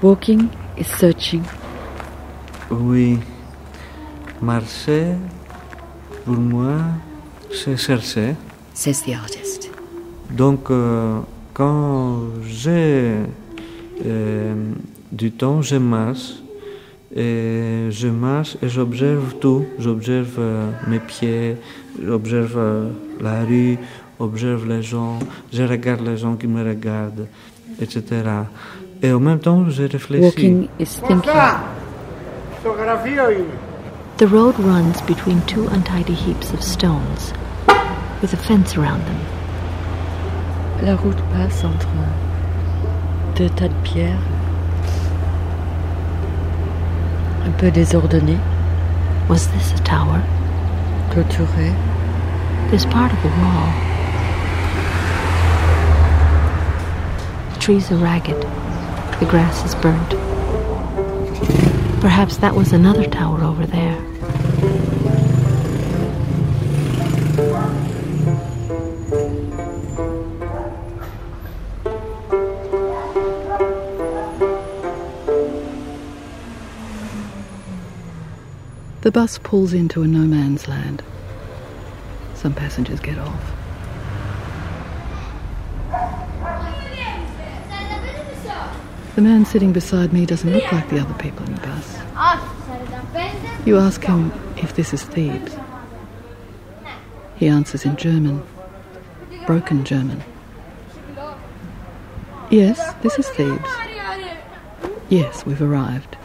Walking 0.03 0.49
is 0.77 0.85
searching. 0.85 1.43
Oui. 2.69 3.19
Marcher, 4.41 5.13
pour 6.25 6.38
moi, 6.38 6.77
c'est 7.51 7.77
chercher. 7.77 8.36
Says 8.73 9.04
the 9.06 9.13
artist. 9.13 9.69
Donc, 10.32 10.71
euh, 10.71 11.19
quand 11.54 12.21
j'ai 12.47 13.17
euh, 14.06 14.54
du 15.12 15.32
temps, 15.32 15.62
je 15.62 15.75
marche. 15.75 16.34
Et 17.13 17.89
je 17.89 18.08
marche 18.08 18.56
et 18.63 18.69
j'observe 18.69 19.36
tout. 19.41 19.65
J'observe 19.77 20.36
euh, 20.39 20.69
mes 20.88 20.99
pieds, 20.99 21.58
j'observe 22.01 22.58
euh, 22.58 22.89
la 23.19 23.43
rue, 23.43 23.77
j'observe 24.17 24.65
les 24.65 24.82
gens, 24.82 25.19
je 25.51 25.63
regarde 25.63 26.01
les 26.08 26.15
gens 26.15 26.36
qui 26.38 26.47
me 26.47 26.63
regardent, 26.65 27.27
etc. 27.82 28.06
Et 29.04 29.12
en 29.12 29.19
même 29.19 29.39
temps, 29.39 29.69
je 29.69 29.84
réfléchis. 29.84 30.23
Walking 30.23 30.67
is 30.80 31.01
thinking. 31.01 31.30
The 34.21 34.27
road 34.27 34.60
runs 34.60 35.01
between 35.01 35.41
two 35.47 35.65
untidy 35.69 36.13
heaps 36.13 36.53
of 36.53 36.62
stones, 36.62 37.34
with 38.21 38.31
a 38.34 38.38
fence 38.38 38.77
around 38.77 39.03
them. 39.07 39.19
La 40.86 40.93
route 40.93 41.17
passe 41.31 41.63
entre 41.63 41.88
deux 43.34 43.49
tas 43.49 43.69
de 43.69 43.73
pierres, 43.84 44.21
un 47.47 47.51
peu 47.53 47.71
désordonnées, 47.71 48.39
Was 49.27 49.47
this 49.47 49.71
a 49.71 49.84
tower? 49.84 50.21
clôturées. 51.10 51.73
There's 52.69 52.86
part 52.86 53.12
of 53.12 53.25
a 53.25 53.29
wall. 53.41 53.73
The 57.53 57.60
trees 57.60 57.91
are 57.91 57.95
ragged. 57.97 58.39
The 59.19 59.25
grass 59.25 59.65
is 59.65 59.73
burnt. 59.73 60.12
Perhaps 62.01 62.38
that 62.38 62.53
was 62.53 62.71
another 62.71 63.07
tower 63.07 63.43
over 63.43 63.65
there. 63.65 64.11
The 79.12 79.19
bus 79.19 79.39
pulls 79.39 79.74
into 79.74 80.04
a 80.04 80.08
no 80.08 80.19
man's 80.19 80.69
land. 80.69 81.04
Some 82.34 82.54
passengers 82.54 83.02
get 83.02 83.17
off. 83.17 83.43
The 89.15 89.21
man 89.21 89.43
sitting 89.43 89.74
beside 89.74 90.13
me 90.13 90.26
doesn't 90.26 90.50
look 90.50 90.71
like 90.71 90.89
the 90.89 91.00
other 91.00 91.13
people 91.15 91.45
in 91.45 91.56
the 91.56 91.60
bus. 91.60 91.97
You 93.65 93.80
ask 93.80 94.02
him 94.02 94.32
if 94.56 94.78
this 94.78 94.93
is 94.93 95.04
Thebes. 95.04 95.58
He 97.36 97.50
answers 97.50 97.84
in 97.84 97.97
German, 97.97 98.41
broken 99.45 99.84
German. 99.84 100.24
Yes, 102.50 102.93
this 103.02 103.19
is 103.19 103.28
Thebes. 103.28 103.69
Yes, 105.10 105.45
we've 105.45 105.62
arrived. 105.62 106.15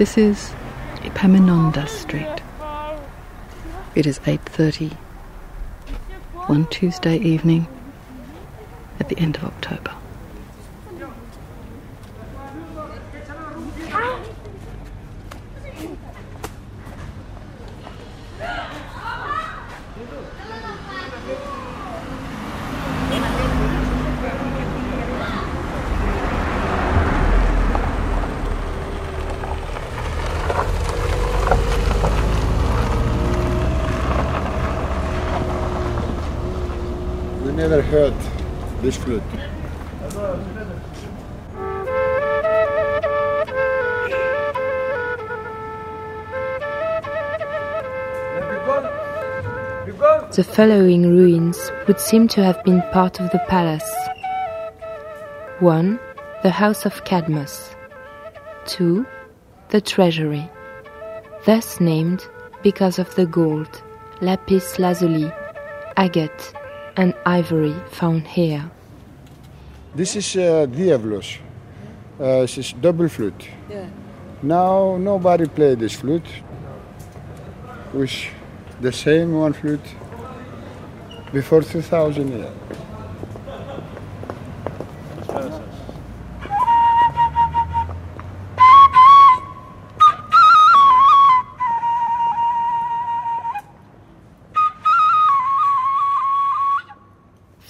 This 0.00 0.16
is 0.16 0.54
Epaminondas 1.02 1.90
Street. 1.90 2.40
It 3.94 4.06
is 4.06 4.18
8:30 4.20 4.96
one 6.46 6.66
Tuesday 6.68 7.18
evening 7.18 7.66
at 8.98 9.10
the 9.10 9.18
end 9.18 9.36
of 9.36 9.44
October. 9.44 9.92
We 37.42 37.56
never 37.56 37.82
heard 37.82 38.14
The 38.90 39.22
following 50.42 51.08
ruins 51.08 51.70
would 51.86 52.00
seem 52.00 52.26
to 52.28 52.42
have 52.42 52.64
been 52.64 52.82
part 52.90 53.20
of 53.20 53.30
the 53.30 53.38
palace. 53.46 53.88
1. 55.60 56.00
The 56.42 56.50
house 56.50 56.84
of 56.84 57.04
Cadmus. 57.04 57.70
2. 58.66 59.06
The 59.68 59.80
treasury. 59.80 60.50
Thus 61.46 61.80
named 61.80 62.26
because 62.64 62.98
of 62.98 63.14
the 63.14 63.26
gold, 63.26 63.82
lapis 64.20 64.80
lazuli, 64.80 65.30
agate, 65.96 66.52
and 66.96 67.14
ivory 67.24 67.76
found 67.90 68.26
here. 68.26 68.68
This 69.92 70.14
is 70.14 70.36
uh, 70.36 70.66
Diablos. 70.66 71.38
Uh, 72.18 72.42
this 72.42 72.58
is 72.58 72.72
double 72.74 73.08
flute. 73.08 73.48
Yeah. 73.68 73.88
Now 74.40 74.96
nobody 74.96 75.46
play 75.46 75.74
this 75.74 75.94
flute. 75.94 76.26
With 77.92 78.12
the 78.80 78.92
same 78.92 79.34
one 79.34 79.52
flute 79.52 79.80
before 81.32 81.62
2000 81.62 82.28
years. 82.28 82.54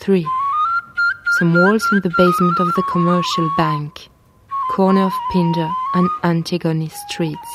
Three 0.00 0.26
some 1.40 1.54
walls 1.54 1.82
in 1.92 2.00
the 2.02 2.10
basement 2.18 2.60
of 2.60 2.68
the 2.74 2.82
commercial 2.92 3.50
bank, 3.56 4.10
corner 4.72 5.04
of 5.04 5.12
Pindar 5.32 5.72
and 5.94 6.06
Antigone 6.22 6.90
streets. 6.90 7.50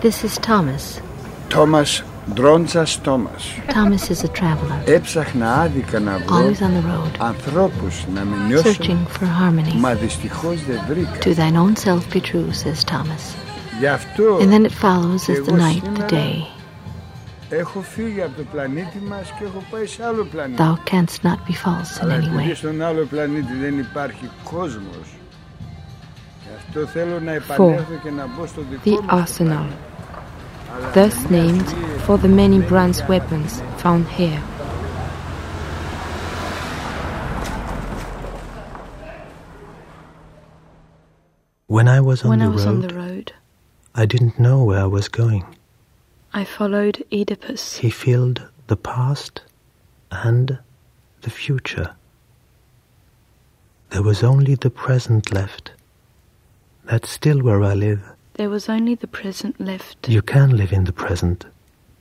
This 0.00 0.24
is 0.24 0.36
Thomas. 0.38 1.00
Thomas 1.48 2.02
Dronzas 2.30 3.00
Thomas. 3.04 3.52
Thomas 3.68 4.10
is 4.10 4.24
a 4.24 4.28
traveler. 4.28 4.82
Έψαχνα 4.86 5.60
άδικα 5.60 6.00
να 6.00 6.18
βρω 6.18 6.36
Always 6.36 6.60
on 6.60 6.74
the 6.74 6.82
road. 6.82 7.10
ανθρώπους 7.18 8.04
να 8.14 8.24
με 8.24 8.36
νιώσουν. 8.46 8.72
Searching 8.72 9.18
for 9.18 9.26
harmony. 9.26 9.74
Μα 9.74 9.94
δυστυχώς 9.94 10.64
δεν 10.64 10.80
βρήκα. 10.88 11.18
To 11.20 11.34
thine 11.34 11.56
own 11.56 11.76
self 11.76 12.14
be 12.14 12.20
true, 12.20 12.52
says 12.52 12.84
Thomas. 12.84 13.53
And 13.80 14.52
then 14.52 14.64
it 14.64 14.72
follows 14.72 15.28
as 15.28 15.44
the 15.46 15.52
night, 15.52 15.82
the 15.96 16.06
day. 16.06 16.48
Thou 20.56 20.76
canst 20.86 21.24
not 21.24 21.46
be 21.46 21.52
false 21.54 22.00
in 22.00 22.10
any 22.10 22.36
way. 22.36 22.54
For 22.54 22.64
the 28.84 29.04
arsenal, 29.08 29.68
thus 30.94 31.30
named 31.30 31.68
for 32.02 32.18
the 32.18 32.28
many 32.28 32.60
bronze 32.60 33.02
weapons 33.08 33.60
found 33.78 34.08
here. 34.08 34.42
When 41.66 41.88
I 41.88 42.00
was 42.00 42.22
on, 42.22 42.30
when 42.30 42.38
the, 42.38 42.50
road, 42.50 42.66
on 42.66 42.80
the 42.82 42.94
road 42.94 43.32
I 43.94 44.06
didn't 44.06 44.38
know 44.38 44.64
where 44.64 44.80
I 44.80 44.86
was 44.86 45.08
going. 45.08 45.44
I 46.32 46.44
followed 46.44 47.04
Oedipus. 47.12 47.76
He 47.78 47.90
filled 47.90 48.42
the 48.66 48.76
past 48.76 49.42
and 50.10 50.58
the 51.22 51.30
future. 51.30 51.94
There 53.90 54.02
was 54.02 54.24
only 54.24 54.56
the 54.56 54.70
present 54.70 55.32
left. 55.32 55.70
That's 56.84 57.08
still 57.08 57.40
where 57.40 57.62
I 57.62 57.74
live. 57.74 58.02
There 58.34 58.50
was 58.50 58.68
only 58.68 58.96
the 58.96 59.06
present 59.06 59.60
left, 59.60 60.08
You 60.08 60.20
can 60.22 60.56
live 60.56 60.72
in 60.72 60.84
the 60.84 60.92
present. 60.92 61.44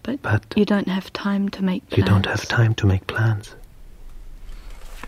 but, 0.02 0.22
but 0.24 0.44
you 0.56 0.66
don't 0.66 0.88
have 0.88 1.14
time 1.14 1.48
to 1.50 1.64
make 1.64 1.88
plans. 1.90 1.98
You 1.98 2.04
don't 2.04 2.26
have 2.26 2.48
time 2.48 2.74
to 2.76 2.88
make 2.88 3.06
plans. 3.06 3.56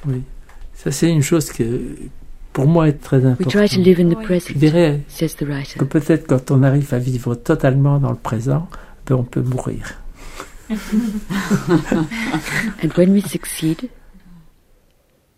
Oui. 0.05 0.23
Ça, 0.75 0.91
c'est 0.93 1.09
une 1.09 1.23
chose 1.23 1.51
que, 1.51 2.09
pour 2.54 2.66
moi, 2.66 2.88
est 2.88 3.00
très 3.00 3.24
importante. 3.24 3.54
We 3.54 3.68
try 3.68 3.76
to 3.76 3.80
live 3.80 4.00
in 4.00 4.08
the 4.08 4.18
Je 4.20 4.26
present, 4.26 4.58
dirais 4.58 5.00
says 5.08 5.34
the 5.36 5.46
writer. 5.46 5.78
que 5.78 5.84
peut-être 5.84 6.26
quand 6.26 6.50
on 6.50 6.62
arrive 6.62 6.92
à 6.92 6.98
vivre 6.98 7.34
totalement 7.34 7.98
dans 7.98 8.10
le 8.10 8.16
présent, 8.16 8.68
ben, 9.06 9.14
on 9.16 9.24
peut 9.24 9.42
mourir. 9.42 9.96
and 12.82 12.92
when 12.96 13.12
we 13.12 13.22
succeed, 13.22 13.90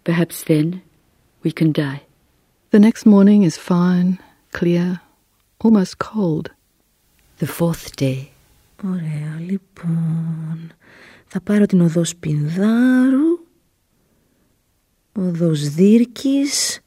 perhaps 0.04 0.44
then 0.44 0.80
we 1.44 1.52
can 1.52 1.72
die. 1.72 2.02
The 2.70 2.78
next 2.78 3.04
morning 3.06 3.42
is 3.42 3.56
fine, 3.56 4.18
clear, 4.52 5.00
almost 5.58 5.98
cold. 5.98 6.50
The 7.38 7.46
fourth 7.46 7.96
day. 7.96 8.28
Ωραία, 8.84 9.38
λοιπόν. 9.38 10.72
Θα 11.26 11.40
πάρω 11.40 11.66
την 11.66 11.80
οδό 11.80 12.04
Σπινδάρου, 12.04 13.38
οδός 15.12 15.68
Δίρκης, 15.68 16.80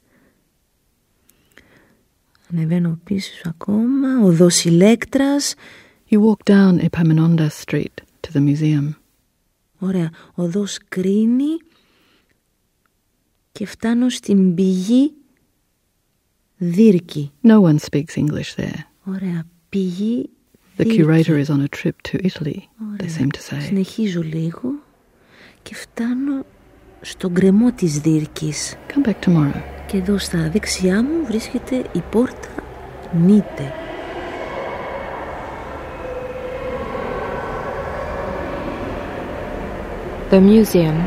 ανεβαίνω 2.51 2.99
πίσω 3.03 3.31
ακόμα, 3.45 4.19
οδός 4.23 4.63
Ηλέκτρας. 4.63 5.53
You 6.09 6.19
walk 6.19 6.53
down 6.53 6.89
Epaminondas 6.89 7.63
Street 7.65 7.95
to 8.21 8.31
the 8.33 8.39
museum. 8.39 8.89
Ωραία, 9.79 10.09
οδός 10.33 10.79
Κρίνη 10.89 11.57
και 13.51 13.65
φτάνω 13.65 14.09
στην 14.09 14.55
πηγή 14.55 15.13
Δίρκη. 16.57 17.31
No 17.43 17.61
one 17.61 17.77
speaks 17.89 18.15
English 18.15 18.55
there. 18.55 18.79
Ωραία, 19.03 19.43
πηγή 19.69 20.29
The 20.77 20.85
curator 20.85 21.37
is 21.37 21.49
on 21.49 21.61
a 21.61 21.67
trip 21.67 22.01
to 22.09 22.25
Italy, 22.25 22.69
they 22.97 23.07
seem 23.07 23.29
to 23.31 23.41
say. 23.49 23.59
Συνεχίζω 23.59 24.21
λίγο 24.21 24.83
και 25.63 25.75
φτάνω 25.75 26.45
στον 27.01 27.31
γκρεμό 27.31 27.71
της 27.71 27.99
Δίρκης. 27.99 28.75
Come 28.93 29.07
back 29.07 29.19
tomorrow. 29.25 29.80
Και 29.91 29.97
εδώ 29.97 30.17
στα 30.17 30.49
δεξιά 30.51 31.03
μου 31.03 31.25
βρίσκεται 31.25 31.75
η 31.91 32.03
πόρτα 32.09 32.49
Νίτε. 33.11 33.73
The 40.31 40.39
museum 40.39 40.97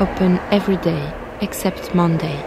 open 0.00 0.38
every 0.50 0.78
day 0.84 1.04
except 1.40 1.94
Monday. 1.94 2.38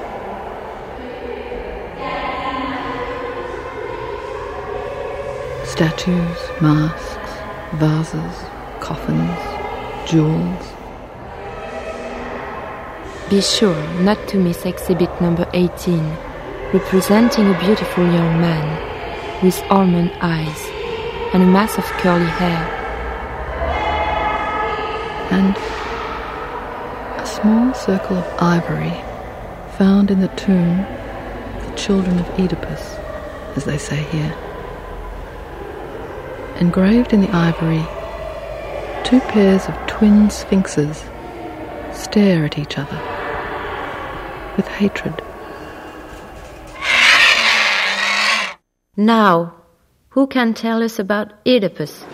Statues, 5.74 6.40
masks, 6.60 7.32
vases, 7.82 8.36
coffins, 8.88 9.42
jewels. 10.10 10.79
Be 13.30 13.42
sure 13.42 13.88
not 14.00 14.28
to 14.30 14.38
miss 14.38 14.66
exhibit 14.66 15.22
number 15.22 15.48
18, 15.54 16.00
representing 16.74 17.54
a 17.54 17.60
beautiful 17.60 18.04
young 18.04 18.42
man 18.42 19.44
with 19.44 19.62
almond 19.70 20.12
eyes 20.20 20.66
and 21.32 21.44
a 21.44 21.46
mass 21.46 21.78
of 21.78 21.84
curly 22.02 22.26
hair. 22.26 22.58
And 25.30 25.56
a 27.22 27.28
small 27.28 27.72
circle 27.76 28.18
of 28.18 28.26
ivory 28.42 29.00
found 29.78 30.10
in 30.10 30.22
the 30.22 30.30
tomb 30.30 30.80
of 30.80 31.70
the 31.70 31.78
children 31.78 32.18
of 32.18 32.28
Oedipus, 32.40 32.96
as 33.56 33.64
they 33.64 33.78
say 33.78 34.02
here. 34.06 34.36
Engraved 36.56 37.14
in 37.14 37.22
the 37.22 37.30
ivory, 37.30 37.86
two 39.04 39.20
pairs 39.30 39.68
of 39.68 39.76
twin 39.86 40.32
sphinxes 40.32 41.04
stare 41.94 42.44
at 42.46 42.58
each 42.58 42.80
other 42.80 43.09
hatred. 44.80 45.22
Now, 48.96 49.56
who 50.10 50.28
can 50.28 50.54
tell 50.54 50.84
us 50.84 51.00
about 51.00 51.34
Oedipus? 51.46 52.06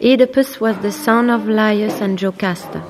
Oedipus 0.00 0.60
was 0.60 0.76
the 0.78 0.92
son 0.92 1.30
of 1.30 1.48
Laius 1.48 2.00
and 2.00 2.18
Jocasta. 2.18 2.82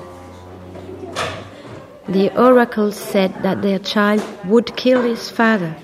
The 2.07 2.29
oracles 2.37 2.95
said 2.95 3.33
that 3.43 3.61
their 3.61 3.79
child 3.79 4.23
would 4.45 4.75
kill 4.75 5.01
his 5.01 5.29
father, 5.29 5.75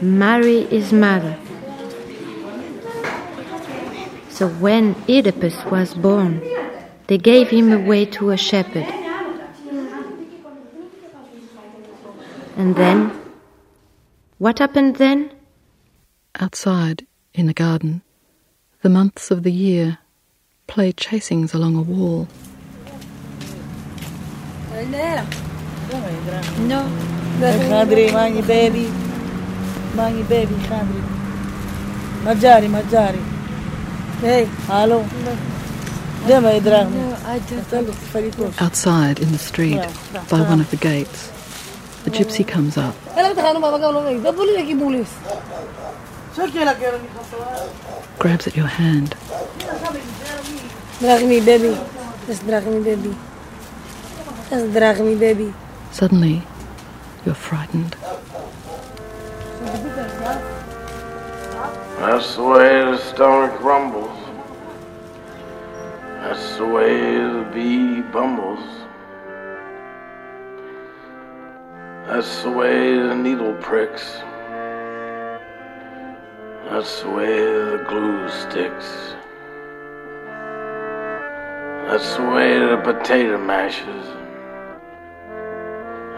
marry 0.00 0.64
his 0.66 0.92
mother. 0.92 1.36
So 4.28 4.48
when 4.48 4.94
Oedipus 5.08 5.64
was 5.70 5.94
born, 5.94 6.40
they 7.06 7.18
gave 7.18 7.48
him 7.48 7.72
away 7.72 8.04
to 8.16 8.30
a 8.30 8.36
shepherd. 8.36 9.03
And 12.64 12.76
then, 12.76 13.12
what 14.38 14.58
happened 14.58 14.96
then? 14.96 15.30
Outside, 16.40 17.06
in 17.34 17.44
the 17.44 17.52
garden, 17.52 18.00
the 18.80 18.88
months 18.88 19.30
of 19.30 19.42
the 19.42 19.52
year 19.52 19.98
play 20.66 20.94
chasings 20.94 21.52
along 21.52 21.76
a 21.76 21.82
wall. 21.82 22.26
No. 26.70 26.80
Hadri, 27.68 28.08
mangi 28.08 28.46
baby. 28.46 28.86
Mangi 29.92 30.26
baby, 30.26 30.54
Hadri. 30.54 31.02
Mangiare, 32.24 32.68
mangiare. 32.76 33.22
Hey, 34.22 34.46
hello. 34.68 35.02
No, 36.26 36.40
Outside, 38.58 39.20
in 39.20 39.32
the 39.32 39.38
street, 39.38 39.82
by 40.30 40.40
one 40.40 40.62
of 40.62 40.70
the 40.70 40.78
gates, 40.78 41.33
the 42.04 42.10
gypsy 42.10 42.46
comes 42.46 42.76
up. 42.76 42.94
Grabs 48.18 48.46
at 48.46 48.56
your 48.56 48.66
hand. 48.66 49.16
Drachmi 51.00 51.44
baby. 51.44 51.76
Just 52.26 52.46
drag 52.46 52.66
me, 52.66 52.82
baby. 52.82 53.14
Just 54.48 54.72
drag 54.72 55.00
me, 55.00 55.14
baby. 55.14 55.52
Suddenly, 55.92 56.42
you're 57.26 57.34
frightened. 57.34 57.96
That's 61.98 62.36
the 62.36 62.42
way 62.44 62.80
the 62.80 62.96
stomach 62.96 63.60
rumbles. 63.60 64.18
That's 66.22 66.56
the 66.56 66.66
way 66.66 67.18
the 67.18 67.46
bee 67.52 68.00
bumbles. 68.00 68.83
That's 72.06 72.42
the 72.42 72.50
way 72.50 72.98
the 72.98 73.14
needle 73.14 73.54
pricks. 73.54 74.18
That's 76.68 77.02
the 77.02 77.08
way 77.08 77.34
the 77.34 77.84
glue 77.88 78.28
sticks. 78.28 79.14
That's 81.88 82.16
the 82.16 82.24
way 82.24 82.58
the 82.58 82.76
potato 82.84 83.38
mashes. 83.38 84.06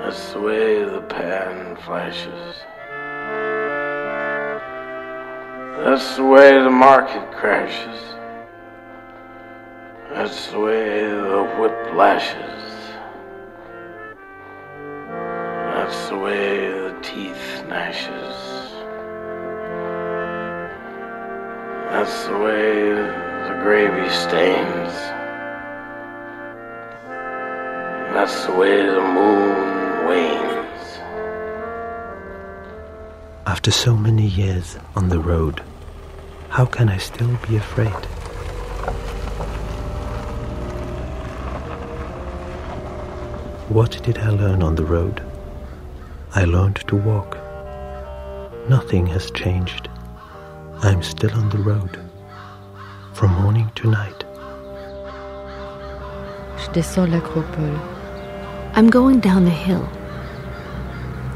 That's 0.03 0.33
the 0.33 0.41
way 0.41 0.85
the 0.85 1.03
pan 1.03 1.77
flashes. 1.77 2.57
That's 5.85 6.17
the 6.17 6.25
way 6.25 6.51
the 6.51 6.71
market 6.71 7.31
crashes. 7.31 8.01
That's 10.11 10.51
the 10.51 10.59
way 10.59 11.01
the 11.01 11.45
whip 11.61 11.95
lashes. 11.95 12.66
That's 15.87 16.09
the 16.09 16.19
way 16.19 16.69
the 16.69 16.99
teeth 17.01 17.65
gnashes. 17.69 18.37
That's 21.93 22.27
the 22.27 22.39
way 22.39 22.91
the 22.91 23.61
gravy 23.63 24.09
stains. 24.11 24.95
That's 28.13 28.47
the 28.47 28.55
way 28.55 28.85
the 28.85 29.01
moon 29.01 30.09
wanes. 30.09 30.99
After 33.47 33.71
so 33.71 33.97
many 33.97 34.27
years 34.27 34.77
on 34.97 35.09
the 35.09 35.21
road, 35.21 35.63
how 36.49 36.67
can 36.67 36.89
I 36.89 36.97
still 36.97 37.39
be 37.49 37.59
afraid? 37.59 37.93
What 43.69 44.03
did 44.03 44.19
I 44.19 44.31
learn 44.31 44.65
on 44.65 44.75
the 44.75 44.85
road? 44.85 45.26
I 46.39 46.45
learned 46.45 46.77
to 46.89 46.97
walk. 46.97 47.39
Nothing 48.69 49.07
has 49.07 49.31
changed. 49.31 49.89
I'm 50.83 51.03
still 51.03 51.33
on 51.33 51.49
the 51.49 51.57
road, 51.57 51.99
from 53.15 53.31
morning 53.41 53.71
to 53.77 53.91
night. 53.91 54.23
Je 56.59 56.71
descends 56.75 57.09
l'acropole. 57.09 57.81
I'm 58.75 58.91
going 58.91 59.19
down 59.21 59.47
the 59.47 59.51
hill. 59.51 59.89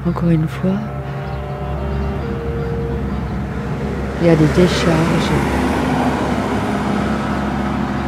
Encore 0.05 0.29
une 0.29 0.47
fois, 0.47 0.79
il 4.21 4.27
y 4.27 4.29
a 4.29 4.37
des 4.37 4.49
décharges, 4.49 5.33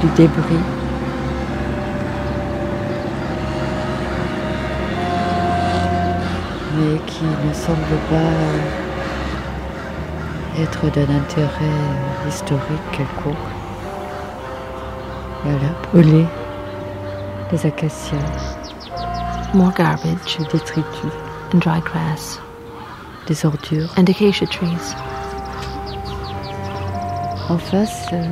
du 0.02 0.08
débris. 0.08 0.81
Mais 6.82 6.98
qui 7.06 7.24
ne 7.24 7.54
semblent 7.54 8.00
pas 8.10 8.32
être 10.60 10.90
d'un 10.90 11.14
intérêt 11.14 11.78
historique 12.28 12.90
quelconque. 12.90 13.36
Voilà, 15.44 15.68
brûler 15.92 16.26
les 17.52 17.66
acacias. 17.66 18.16
More 19.54 19.72
garbage. 19.72 20.38
Des 20.38 20.44
détritus. 20.58 21.12
And 21.54 21.58
dry 21.58 21.80
grass. 21.80 22.40
Des 23.26 23.44
ordures. 23.44 23.92
And 23.96 24.08
acacia 24.08 24.46
trees. 24.46 24.96
En 27.48 27.58
face, 27.58 28.06
euh, 28.12 28.24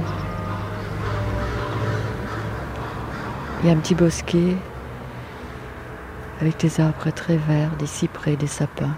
il 3.62 3.68
y 3.68 3.70
a 3.70 3.74
un 3.74 3.76
petit 3.76 3.94
bosquet 3.94 4.56
avec 6.40 6.58
des 6.58 6.80
arbres 6.80 7.10
très 7.14 7.36
verts, 7.36 7.70
des 7.78 7.86
cyprès, 7.86 8.36
des 8.36 8.46
sapins. 8.46 8.94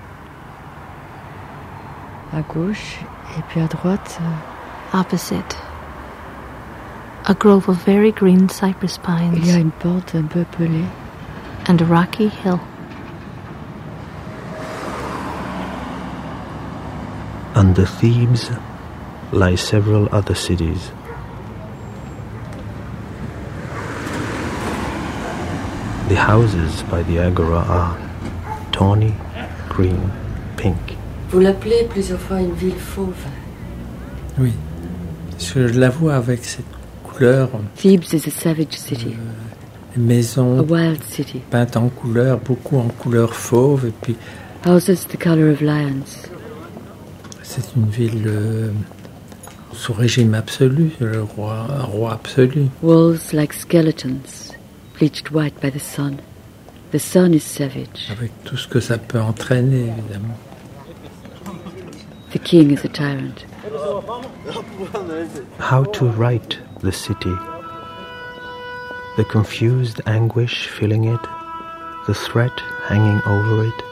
À 2.33 2.41
gauche, 2.43 3.01
et 3.39 3.43
puis 3.49 3.61
à 3.61 3.67
droite. 3.67 4.19
euh, 4.23 4.99
Opposite. 5.01 5.57
A 7.25 7.35
grove 7.35 7.69
of 7.69 7.85
very 7.85 8.13
green 8.13 8.49
cypress 8.49 8.99
pines. 8.99 9.35
Il 9.37 9.47
y 9.47 9.53
a 9.53 9.59
une 9.59 9.71
pente 9.71 10.15
un 10.15 10.23
peu 10.25 10.45
pelée. 10.59 10.85
And 11.69 11.81
a 11.81 11.85
rocky 11.85 12.29
hill. 12.45 12.59
Under 17.55 17.87
Thebes 17.87 18.51
lie 19.33 19.57
several 19.57 20.09
other 20.13 20.35
cities. 20.35 20.91
The 26.13 26.19
houses 26.19 26.83
by 26.91 27.03
the 27.05 27.21
agora 27.21 27.65
are 27.69 27.97
tawny, 28.71 29.15
green, 29.71 29.99
pink. 30.59 30.77
Vous 31.31 31.41
l'appelez 31.41 31.87
plusieurs 31.89 32.21
fois 32.21 32.39
une 32.41 32.53
ville 32.53 32.75
fauve. 32.79 33.15
Oui. 34.39 34.53
Je 35.39 35.61
la 35.61 35.89
vois 35.89 36.17
avec 36.17 36.45
cette 36.45 36.67
couleur. 37.03 37.49
Thebes 37.77 38.05
is 38.13 38.27
a 38.27 38.31
savage 38.31 38.75
city. 38.77 39.17
Les 39.97 40.03
maisons 40.03 40.59
A 40.59 40.63
wild 40.63 41.03
city. 41.03 41.41
peintes 41.51 41.79
en 41.79 41.89
couleur, 41.89 42.39
beaucoup 42.41 42.77
en 42.77 42.89
couleur 42.89 43.35
fauve. 43.35 43.87
Et 43.87 43.93
puis, 44.03 44.15
Houses 44.67 45.07
the 45.09 45.17
color 45.19 45.51
of 45.51 45.63
lions. 45.63 46.29
c'est 47.43 47.75
une 47.75 47.89
ville 47.89 48.25
euh, 48.27 48.71
sous 49.73 49.95
régime 49.95 50.35
absolu, 50.35 50.91
le 51.01 51.23
roi, 51.23 51.67
un 51.71 51.85
roi 51.85 52.13
absolu. 52.13 52.67
Walls 52.83 53.33
like 53.33 53.55
skeletons, 53.55 54.42
bleached 55.03 55.33
white 55.33 55.61
by 55.61 55.69
the 55.69 55.81
sun. 55.81 56.21
The 56.93 57.01
sun 57.01 57.35
is 57.35 57.43
savage. 57.43 58.09
Avec 58.13 58.31
tout 58.45 58.57
ce 58.57 58.69
que 58.69 58.79
ça 58.79 58.99
peut 58.99 59.21
entraîner, 59.21 59.89
évidemment. 59.89 60.39
The 62.31 62.39
king 62.39 62.71
is 62.71 62.85
a 62.85 62.89
tyrant. 62.89 63.45
How 65.59 65.83
to 65.83 66.05
write 66.07 66.61
the 66.83 66.93
city? 66.93 67.35
The 69.17 69.25
confused 69.25 70.01
anguish 70.07 70.69
filling 70.69 71.07
it, 71.07 71.21
the 72.07 72.15
threat 72.15 72.57
hanging 72.87 73.21
over 73.27 73.65
it. 73.65 73.92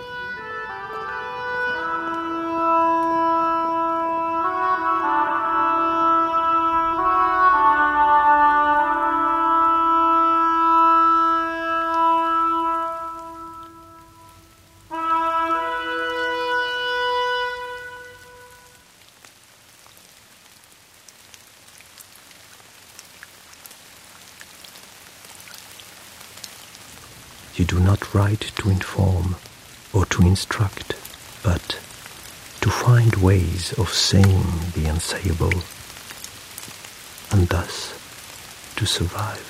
Ways 33.60 33.78
of 33.78 33.92
saying 33.92 34.44
the 34.74 34.88
unsayable, 34.88 35.52
and 37.32 37.48
thus 37.48 37.92
to 38.76 38.86
survive. 38.86 39.46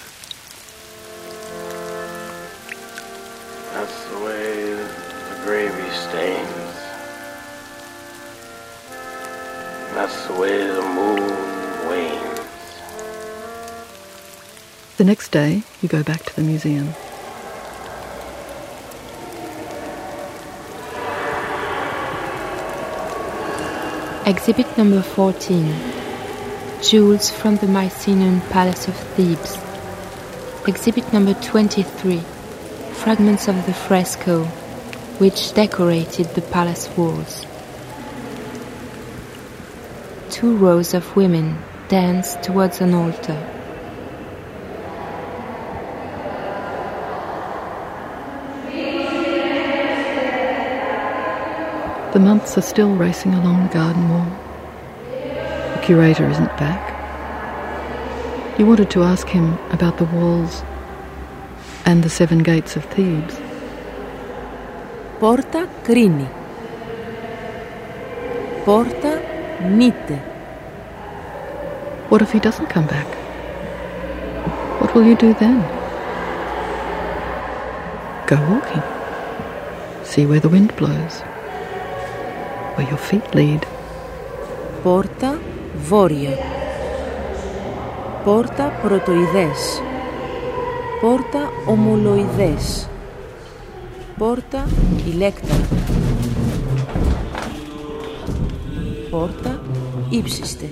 That's 3.72 4.04
the 4.10 4.18
way 4.18 4.74
the 4.74 5.40
gravy 5.44 5.90
stains. 5.90 6.76
That's 9.94 10.26
the 10.26 10.34
way 10.34 10.66
the 10.66 10.82
moon 10.82 11.88
wanes. 11.88 12.40
The 14.96 15.04
next 15.04 15.30
day, 15.30 15.62
you 15.82 15.88
go 15.88 16.02
back 16.02 16.24
to 16.24 16.36
the 16.36 16.42
museum. 16.42 16.94
Exhibit 24.30 24.78
number 24.78 25.02
14 25.02 25.74
Jewels 26.84 27.30
from 27.32 27.56
the 27.56 27.66
Mycenaean 27.66 28.40
Palace 28.42 28.86
of 28.86 28.94
Thebes. 28.94 29.58
Exhibit 30.68 31.12
number 31.12 31.34
23 31.34 32.20
Fragments 32.92 33.48
of 33.48 33.66
the 33.66 33.74
fresco 33.74 34.44
which 35.18 35.52
decorated 35.54 36.26
the 36.36 36.42
palace 36.42 36.88
walls. 36.96 37.44
Two 40.30 40.56
rows 40.56 40.94
of 40.94 41.16
women 41.16 41.58
dance 41.88 42.36
towards 42.36 42.80
an 42.80 42.94
altar. 42.94 43.59
The 52.12 52.18
months 52.18 52.58
are 52.58 52.62
still 52.62 52.96
racing 52.96 53.34
along 53.34 53.68
the 53.68 53.74
garden 53.74 54.08
wall. 54.08 54.26
The 55.76 55.80
curator 55.80 56.28
isn't 56.28 56.56
back. 56.58 56.90
You 58.58 58.66
wanted 58.66 58.90
to 58.90 59.04
ask 59.04 59.28
him 59.28 59.56
about 59.70 59.98
the 59.98 60.06
walls 60.06 60.64
and 61.86 62.02
the 62.02 62.10
seven 62.10 62.40
gates 62.42 62.74
of 62.74 62.84
Thebes. 62.86 63.38
Porta 65.20 65.68
Crini. 65.84 66.28
Porta 68.64 69.22
Nite. 69.62 70.18
What 72.10 72.22
if 72.22 72.32
he 72.32 72.40
doesn't 72.40 72.66
come 72.66 72.88
back? 72.88 73.06
What 74.80 74.92
will 74.96 75.06
you 75.06 75.14
do 75.14 75.32
then? 75.34 75.60
Go 78.26 78.36
walking. 78.50 78.82
See 80.04 80.26
where 80.26 80.40
the 80.40 80.48
wind 80.48 80.74
blows. 80.74 81.22
Where 82.74 82.88
your 82.88 82.98
feet 83.10 83.34
lead. 83.34 83.62
Πόρτα 84.82 85.38
βόρεια. 85.88 86.30
Πόρτα 88.24 88.72
πρωτοειδές. 88.82 89.82
Πόρτα 91.00 91.50
ομολοειδές. 91.66 92.88
Πόρτα 94.18 94.66
ηλέκτρα. 95.06 95.54
Πόρτα 99.10 99.60
ύψιστε. 100.10 100.66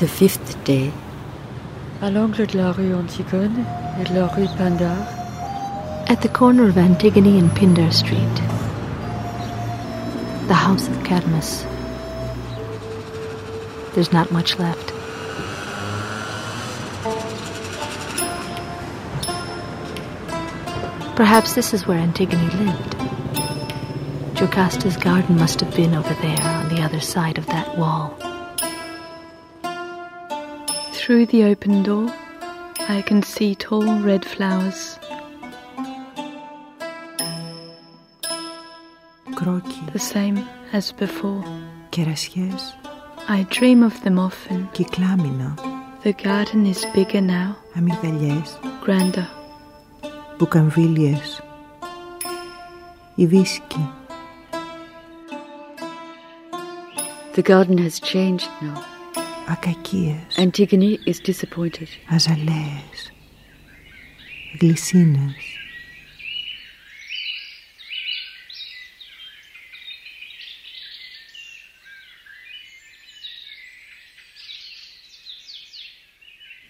The 0.00 0.08
fifth 0.08 0.64
day. 0.64 0.90
À 2.00 2.10
l'angle 2.10 2.46
de 2.46 2.56
la 2.56 2.72
rue 2.72 2.94
Antigone 2.94 3.66
et 3.98 4.04
de 4.04 4.14
la 4.14 4.28
rue 4.28 4.48
Pindar, 4.56 4.96
At 6.08 6.22
the 6.22 6.28
corner 6.30 6.70
of 6.70 6.78
Antigone 6.78 7.38
and 7.38 7.50
Pindar 7.50 7.92
Street. 7.92 8.34
The 10.48 10.54
house 10.54 10.88
of 10.88 11.04
Cadmus. 11.04 11.66
There's 13.94 14.10
not 14.10 14.32
much 14.32 14.58
left. 14.58 14.90
Perhaps 21.14 21.52
this 21.52 21.74
is 21.74 21.86
where 21.86 21.98
Antigone 21.98 22.48
lived. 22.64 22.96
Jocasta's 24.38 24.96
garden 24.96 25.36
must 25.36 25.60
have 25.60 25.76
been 25.76 25.94
over 25.94 26.14
there 26.22 26.42
on 26.42 26.70
the 26.70 26.80
other 26.80 27.00
side 27.00 27.36
of 27.36 27.44
that 27.48 27.76
wall. 27.76 28.16
Through 31.09 31.25
the 31.27 31.43
open 31.43 31.83
door, 31.83 32.09
I 32.87 33.01
can 33.01 33.23
see 33.23 33.55
tall 33.55 33.99
red 33.99 34.25
flowers. 34.25 34.97
Κρόκι. 39.35 39.91
The 39.93 39.99
same 39.99 40.37
as 40.73 40.91
before. 40.91 41.43
Κερασιές. 41.89 42.77
I 43.27 43.43
dream 43.43 43.83
of 43.83 44.03
them 44.03 44.19
often. 44.19 44.69
Κυκλάμινα. 44.71 45.53
The 46.03 46.13
garden 46.13 46.65
is 46.65 46.85
bigger 46.93 47.21
now. 47.21 47.55
Αμυγδαλιές. 47.75 48.59
Grander. 48.85 49.27
Μπουκαμβίλιες. 50.37 51.41
Ιβίσκι. 53.15 53.89
The 57.35 57.41
garden 57.41 57.77
has 57.77 57.99
changed 57.99 58.49
now. 58.61 58.88
Ακακίες. 59.49 60.35
Antigone 60.37 60.97
is 61.05 61.19
disappointed. 61.19 61.87
Αζαλέες. 62.09 63.11
Γλυσίνες. 64.59 65.35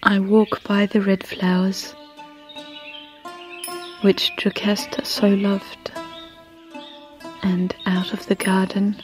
I 0.08 0.20
walk 0.20 0.64
by 0.64 0.86
the 0.86 1.02
red 1.02 1.26
flowers, 1.26 1.96
which 4.02 4.32
Jocasta 4.38 5.04
so 5.04 5.28
loved, 5.30 5.92
and 7.42 7.76
out 7.88 8.14
of 8.14 8.28
the 8.28 8.36
garden. 8.36 9.02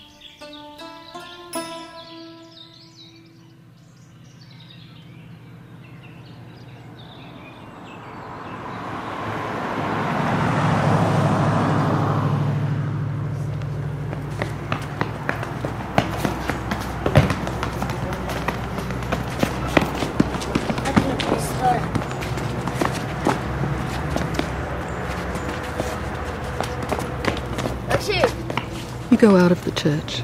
church. 29.76 30.22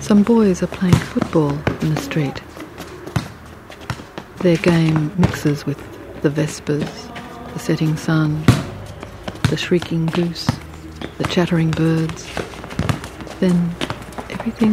Some 0.00 0.22
boys 0.22 0.62
are 0.62 0.66
playing 0.68 0.94
football 0.94 1.50
in 1.82 1.94
the 1.94 2.00
street. 2.00 2.42
Their 4.38 4.56
game 4.56 5.12
mixes 5.18 5.66
with 5.66 5.78
the 6.22 6.30
vespers, 6.30 7.08
the 7.52 7.58
setting 7.58 7.96
sun, 7.96 8.42
the 9.50 9.56
shrieking 9.56 10.06
goose, 10.06 10.46
the 11.18 11.24
chattering 11.24 11.70
birds. 11.70 12.26
Then 13.40 13.74
everything 14.30 14.72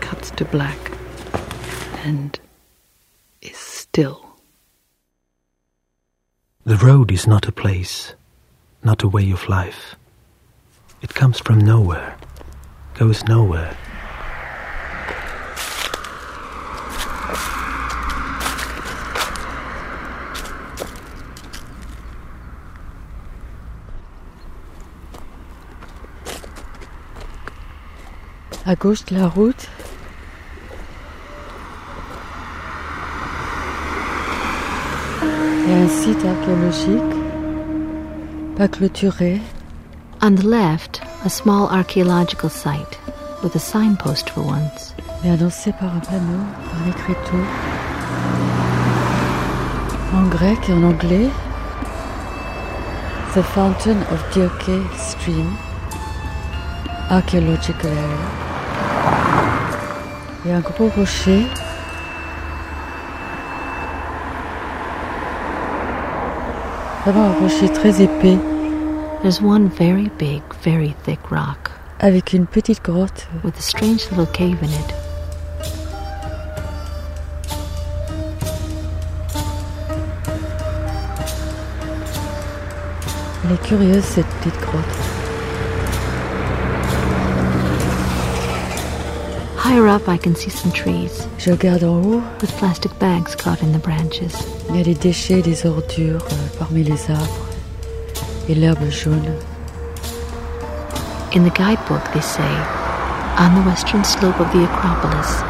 cuts 0.00 0.30
to 0.32 0.44
black 0.44 0.78
and 2.04 2.38
is 3.40 3.56
still. 3.56 4.36
The 6.64 6.76
road 6.76 7.10
is 7.10 7.26
not 7.26 7.48
a 7.48 7.52
place, 7.52 8.14
not 8.84 9.02
a 9.02 9.08
way 9.08 9.30
of 9.30 9.48
life. 9.48 9.96
It 11.02 11.12
comes 11.14 11.40
from 11.40 11.58
nowhere, 11.58 12.16
goes 12.94 13.24
nowhere. 13.24 13.76
À 28.64 28.76
gauche 28.76 29.04
de 29.06 29.16
la 29.16 29.26
route, 29.26 29.68
il 35.20 35.68
y 35.68 35.72
a 35.72 35.78
un 35.78 35.88
site 35.88 36.24
archéologique, 36.24 37.16
pas 38.56 38.68
clôturé. 38.68 39.40
On 40.24 40.36
the 40.36 40.46
left, 40.46 41.00
a 41.24 41.28
small 41.28 41.68
archaeological 41.68 42.48
site 42.48 42.96
with 43.42 43.56
a 43.56 43.58
signpost 43.58 44.30
for 44.30 44.42
once. 44.42 44.94
Annoncé 45.24 45.72
par 45.72 45.96
un 45.96 45.98
panneau, 45.98 46.38
par 46.70 46.86
l'écriteau, 46.86 47.42
en 50.14 50.28
grec 50.28 50.68
et 50.68 50.74
en 50.74 50.84
anglais. 50.84 51.28
The 53.34 53.42
Fountain 53.42 54.00
of 54.12 54.22
Dioke 54.32 54.86
Stream, 54.96 55.56
Archaeological 57.10 57.90
Area. 57.90 58.28
Il 60.44 60.50
y 60.52 60.54
a 60.54 60.58
un 60.58 60.60
gros 60.60 60.88
rocher. 60.96 61.44
Vraiment 67.04 67.24
un 67.24 67.40
rocher 67.40 67.68
très 67.70 68.00
épais. 68.00 68.38
There's 69.22 69.40
one 69.40 69.68
very 69.68 70.08
big, 70.18 70.42
very 70.64 70.94
thick 71.04 71.30
rock 71.30 71.70
Avec 72.00 72.32
une 72.32 72.46
petite 72.46 72.82
grotte. 72.82 73.26
with 73.44 73.56
a 73.56 73.62
strange 73.62 74.10
little 74.10 74.26
cave 74.26 74.60
in 74.62 74.70
it. 74.70 74.94
Elle 83.44 83.52
est 83.52 83.62
curieuse 83.62 84.04
cette 84.04 84.26
petite 84.40 84.60
grotte. 84.60 84.84
Higher 89.64 89.86
up, 89.88 90.02
I 90.08 90.18
can 90.18 90.34
see 90.34 90.50
some 90.50 90.72
trees 90.72 91.26
Je 91.38 91.50
regarde 91.50 91.84
en 91.84 92.02
haut. 92.02 92.22
with 92.40 92.50
plastic 92.58 92.96
bags 92.98 93.34
caught 93.34 93.62
in 93.62 93.72
the 93.72 93.78
branches. 93.78 94.34
Il 94.70 94.76
y 94.76 94.80
a 94.80 94.84
des 94.84 94.94
déchets, 94.94 95.42
des 95.42 95.66
ordures 95.66 96.24
euh, 96.30 96.34
parmi 96.58 96.82
les 96.84 97.10
arbres 97.10 97.51
et 98.48 98.54
l'herbe 98.54 98.90
jaune. 98.90 99.32
In 101.34 101.44
the 101.44 101.50
guidebook, 101.54 102.02
they 102.12 102.20
say, 102.20 102.42
on 103.38 103.54
the 103.54 103.66
western 103.66 104.04
slope 104.04 104.38
of 104.40 104.50
the 104.52 104.64
Acropolis, 104.64 105.42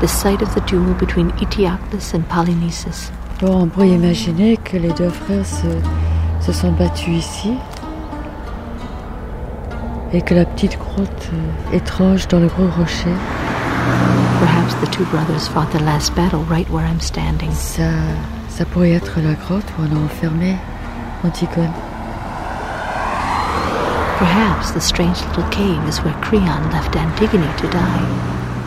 the 0.00 0.08
site 0.08 0.42
of 0.42 0.52
the 0.54 0.60
duel 0.62 0.94
between 0.94 1.30
Eteocles 1.40 2.14
and 2.14 2.22
Polynices. 2.28 3.12
Bon, 3.40 3.62
on 3.62 3.66
pourrait 3.68 3.90
imaginer 3.90 4.56
que 4.56 4.76
les 4.76 4.92
deux 4.92 5.10
frères 5.10 5.46
se, 5.46 5.68
se 6.40 6.52
sont 6.52 6.72
battus 6.72 7.16
ici 7.16 7.54
et 10.12 10.22
que 10.22 10.34
la 10.34 10.44
petite 10.44 10.78
grotte 10.78 11.30
euh, 11.32 11.76
étrange 11.76 12.26
dans 12.28 12.40
le 12.40 12.48
gros 12.48 12.68
rocher, 12.76 13.14
Perhaps 14.40 14.74
the 14.80 14.86
two 14.90 15.04
brothers 15.06 15.46
fought 15.48 15.70
their 15.70 15.82
last 15.82 16.14
battle 16.14 16.44
right 16.44 16.68
where 16.70 16.84
I'm 16.84 17.00
standing. 17.00 17.50
ça, 17.52 17.90
ça 18.48 18.64
pourrait 18.64 18.92
être 18.92 19.20
la 19.20 19.34
grotte 19.34 19.64
où 19.78 19.82
on 19.82 19.96
a 19.96 20.04
enfermé 20.04 20.56
Antigone. 21.24 21.70
Perhaps 24.20 24.72
the 24.72 24.82
strange 24.82 25.18
little 25.22 25.48
cave 25.48 25.82
is 25.88 25.96
where 26.02 26.12
Creon 26.20 26.70
left 26.72 26.94
Antigone 26.94 27.56
to 27.56 27.70
die. 27.70 28.66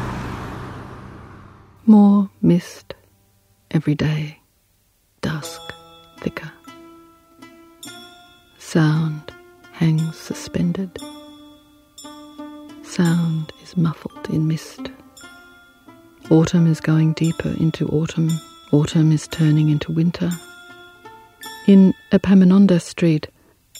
More 1.86 2.32
mist 2.42 2.96
every 3.70 3.94
day, 3.94 4.40
dusk 5.22 5.62
thicker. 6.22 6.52
Sound 8.58 9.32
hangs 9.74 10.18
suspended. 10.18 10.98
Sound 12.82 13.54
is 13.62 13.78
muffled 13.78 14.28
in 14.32 14.48
mist. 14.48 14.90
Autumn 16.32 16.66
is 16.66 16.82
going 16.82 17.14
deeper 17.14 17.54
into 17.60 17.88
autumn. 17.90 18.32
Autumn 18.72 19.12
is 19.12 19.28
turning 19.28 19.70
into 19.70 19.92
winter. 19.92 20.32
In 21.68 21.94
Epaminondas 22.12 22.82
Street, 22.82 23.28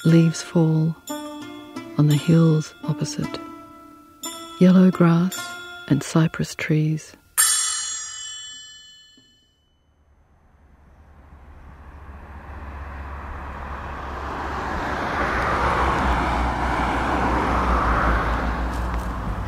leaves 0.06 0.44
fall 0.44 0.96
on 1.98 2.08
the 2.08 2.16
hills 2.16 2.74
opposite. 2.84 3.40
Yellow 4.60 4.90
grass 4.92 5.38
and 5.90 6.02
cypress 6.04 6.56
trees. 6.56 7.16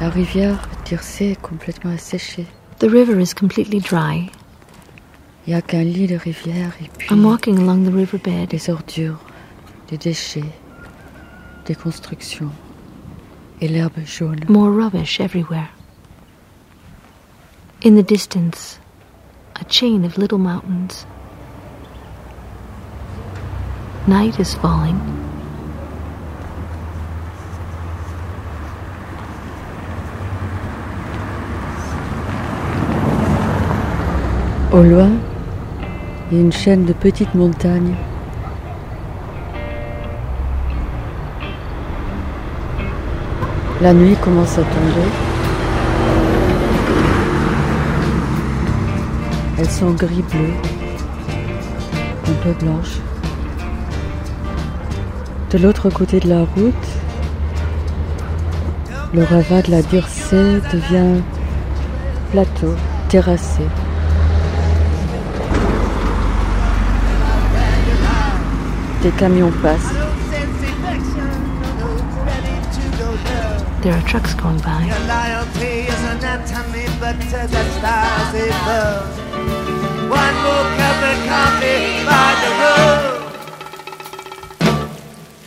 La 0.02 0.10
rivière 0.10 0.60
Dircé 0.86 1.32
est 1.32 1.42
complètement 1.42 1.92
asséchée. 1.92 2.46
The 2.80 2.90
river 2.90 3.20
is 3.20 3.34
completely 3.34 3.80
dry. 3.80 4.30
Il 5.48 5.52
n'y 5.52 5.56
a 5.56 5.62
qu'un 5.62 5.84
lit 5.84 6.08
de 6.08 6.16
rivière 6.16 6.74
et 6.80 6.90
puis 6.98 7.08
I'm 7.10 7.26
walking 7.26 7.58
along 7.58 7.86
the 7.86 7.94
riverbed. 7.94 8.50
des 8.50 8.70
ordures, 8.70 9.20
des 9.90 9.98
déchets, 9.98 10.44
des 11.66 11.76
constructions 11.76 12.52
et 13.62 13.68
l'herbe 13.68 14.06
jaune. 14.06 14.40
More 14.48 14.72
rubbish 14.72 15.20
everywhere. 15.20 15.70
In 17.84 17.96
the 17.96 18.04
distance, 18.04 18.80
a 19.60 19.64
chain 19.66 20.06
of 20.06 20.18
little 20.18 20.40
mountains, 20.40 21.06
Night 24.08 24.40
is 24.40 24.54
falling. 24.54 25.00
Au 34.72 34.84
loin, 34.84 35.10
il 36.30 36.38
y 36.38 36.40
a 36.40 36.44
une 36.44 36.52
chaîne 36.52 36.86
de 36.86 36.94
petites 36.94 37.34
montagnes. 37.34 37.96
La 43.86 43.94
nuit 43.94 44.16
commence 44.16 44.58
à 44.58 44.64
tomber. 44.64 45.08
Elles 49.60 49.70
sont 49.70 49.92
gris-bleu, 49.92 50.50
un 52.28 52.34
peu 52.42 52.66
blanches. 52.66 52.98
De 55.52 55.60
l'autre 55.60 55.92
côté 55.92 56.20
de 56.20 56.30
la 56.30 56.40
route, 56.40 56.74
le 59.14 59.24
ravin 59.24 59.62
de 59.62 59.70
la 59.70 59.84
Durcée 59.84 60.62
devient 60.74 61.22
plateau, 62.32 62.74
terrassé. 63.08 63.62
Des 69.04 69.12
camions 69.12 69.52
passent. 69.62 70.05
There 73.86 73.94
are 73.94 74.02
trucks 74.02 74.34
going 74.34 74.58
by. 74.62 74.82
loyalty 74.82 75.86
is 75.86 76.02
an 76.06 76.18
anatomy, 76.18 76.88
but 77.00 77.22
to 77.22 77.48
the 77.54 77.64
stars 77.78 78.34
above. 78.34 79.06
One 80.10 80.36
more 80.42 80.68
cup 80.80 81.00
of 81.12 81.18
coffee 81.30 82.02
by 82.10 82.30
the 82.42 82.52
road. 82.64 83.30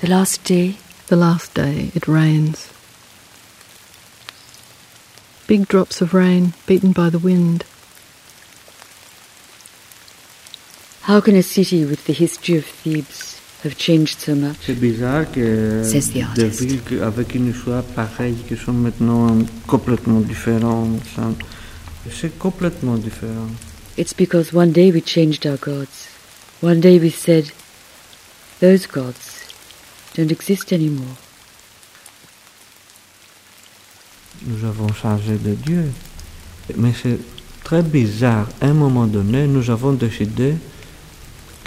The 0.01 0.07
last 0.07 0.45
day, 0.45 0.76
The 1.09 1.16
last 1.16 1.53
day, 1.55 1.91
it 1.97 2.07
rains. 2.07 2.70
Big 5.49 5.66
drops 5.66 6.01
of 6.01 6.14
rain 6.14 6.53
beaten 6.64 6.93
by 6.93 7.11
the 7.11 7.18
wind. 7.18 7.64
how 11.03 11.20
can 11.20 11.34
a 11.34 11.43
city 11.43 11.84
with 11.84 12.05
the 12.05 12.12
history 12.12 12.57
of 12.57 12.66
Thebes 12.66 13.38
have 13.65 13.77
changed 13.77 14.19
so 14.21 14.35
much? 14.35 14.57
C'est 14.65 14.79
bizarre 14.79 15.31
que 15.31 15.83
Says 15.85 16.11
the 16.11 16.15
des 16.15 16.23
artist. 16.23 16.61
villes 16.61 16.83
que- 16.83 17.01
avec 17.03 17.35
une 17.35 17.51
histoire 17.51 17.83
pareille 17.83 18.37
qui 18.49 18.57
sont 18.57 18.73
maintenant 18.73 19.37
complètement 19.67 20.21
différentes. 20.21 21.01
ça- 21.15 21.33
C'est 22.11 22.39
complètement 22.39 22.97
différent. 22.97 23.49
It's 23.99 24.15
because 24.15 24.53
one 24.55 24.71
day 24.73 24.91
we 24.93 25.03
changed 25.05 25.45
our 25.47 25.59
gods. 25.59 26.07
One 26.63 26.81
day 26.81 26.99
we 26.99 27.13
said, 27.15 27.47
those 28.61 28.87
gods 28.87 29.47
don't 30.17 30.31
exist 30.31 30.73
anymore. 30.73 31.17
Nous 34.47 34.65
avons 34.65 34.93
changé 34.93 35.37
de 35.37 35.55
Dieu. 35.55 35.85
Mais 36.77 36.93
c'est 37.03 37.19
très 37.65 37.83
bizarre. 37.83 38.49
À 38.61 38.67
un 38.67 38.75
moment 38.75 39.07
donné, 39.07 39.47
nous 39.47 39.69
avons 39.71 39.93
décidé 39.93 40.55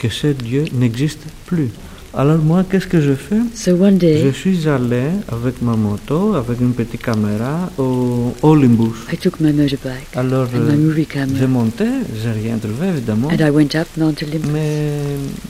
que 0.01 0.09
ce 0.09 0.27
Dieu 0.27 0.63
n'existe 0.73 1.21
plus. 1.45 1.69
Alors 2.13 2.39
moi, 2.39 2.65
qu'est-ce 2.69 2.87
que 2.87 2.99
je 2.99 3.13
fais? 3.13 3.39
So 3.55 3.71
one 3.87 3.97
day, 3.97 4.21
Je 4.25 4.31
suis 4.41 4.67
allé 4.67 5.03
avec 5.31 5.61
ma 5.61 5.75
moto, 5.77 6.33
avec 6.33 6.59
une 6.59 6.73
petite 6.73 7.01
caméra 7.01 7.69
au 7.77 8.33
Olympus. 8.41 8.97
I 9.13 9.17
took 9.17 9.39
my 9.39 9.53
motorbike 9.53 10.11
Alors, 10.15 10.47
and 10.53 10.59
my 10.69 10.73
euh, 10.73 10.77
movie 10.77 11.07
j'ai 11.07 11.13
camera 11.19 11.47
monté, 11.47 11.85
j'ai 12.21 12.31
rien 12.31 12.57
trouvé 12.57 12.87
évidemment. 12.89 13.29
and 13.29 13.39
I 13.39 13.49
went 13.49 13.73
up 13.75 13.87
Mount 13.95 14.17
Olympus, 14.23 14.51
Mais 14.51 14.91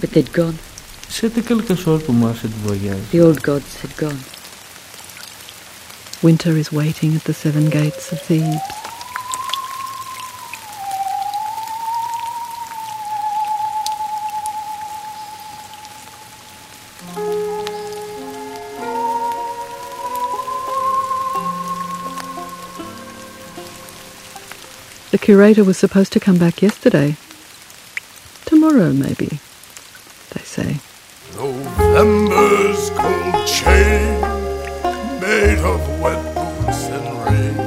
but 0.02 0.12
they'd 0.12 0.32
gone. 0.36 0.54
c'était 1.10 1.42
quelque 1.42 1.74
chose 1.76 2.04
pour 2.04 2.14
moi, 2.14 2.34
ce 2.40 2.48
voyage. 2.68 3.06
The 3.12 3.22
old 3.22 3.42
gods 3.42 3.72
had 3.84 3.92
gone. 4.00 4.20
Winter 6.22 6.56
is 6.56 6.72
waiting 6.72 7.16
at 7.16 7.24
the 7.24 7.34
seven 7.34 7.70
gates 7.70 8.12
of 8.12 8.20
Thebes. 8.28 8.60
The 25.12 25.18
curator 25.18 25.66
was 25.66 25.78
supposed 25.78 26.14
to 26.14 26.22
come 26.22 26.38
back 26.38 26.62
yesterday. 26.62 27.18
Tomorrow, 28.46 28.94
maybe, 28.94 29.42
they 30.34 30.42
say. 30.42 30.80
November's 31.36 32.90
cold 32.92 33.46
chain 33.46 34.22
made 35.20 35.60
of 35.60 36.00
wet 36.00 36.24
boots 36.34 36.88
and 36.96 37.08
rain. 37.26 37.58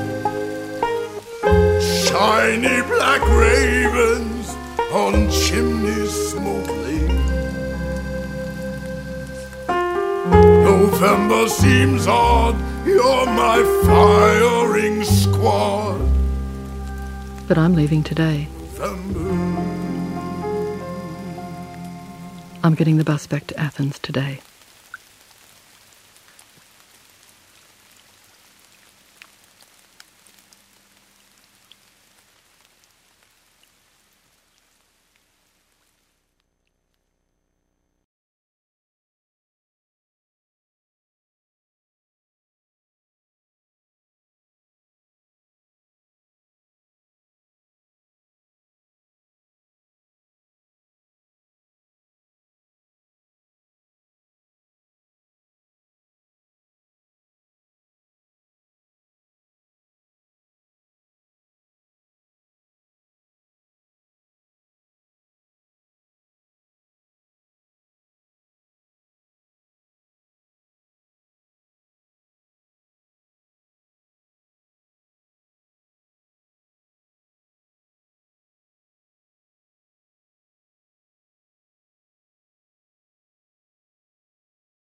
Shiny 1.82 2.80
black 2.88 3.20
ravens 3.28 4.49
on 4.90 5.30
chimneys 5.30 6.30
smoke 6.30 6.66
lanes. 6.66 7.30
November 10.64 11.47
seems 11.51 12.07
odd, 12.07 12.57
you're 12.86 13.26
my 13.26 13.62
firing 13.84 15.05
squad. 15.05 16.13
But 17.47 17.59
I'm 17.59 17.74
leaving 17.74 18.03
today. 18.03 18.49
I'm 22.62 22.74
getting 22.74 22.97
the 22.97 23.05
bus 23.05 23.26
back 23.26 23.47
to 23.49 23.61
Athens 23.61 23.99
today. 23.99 24.40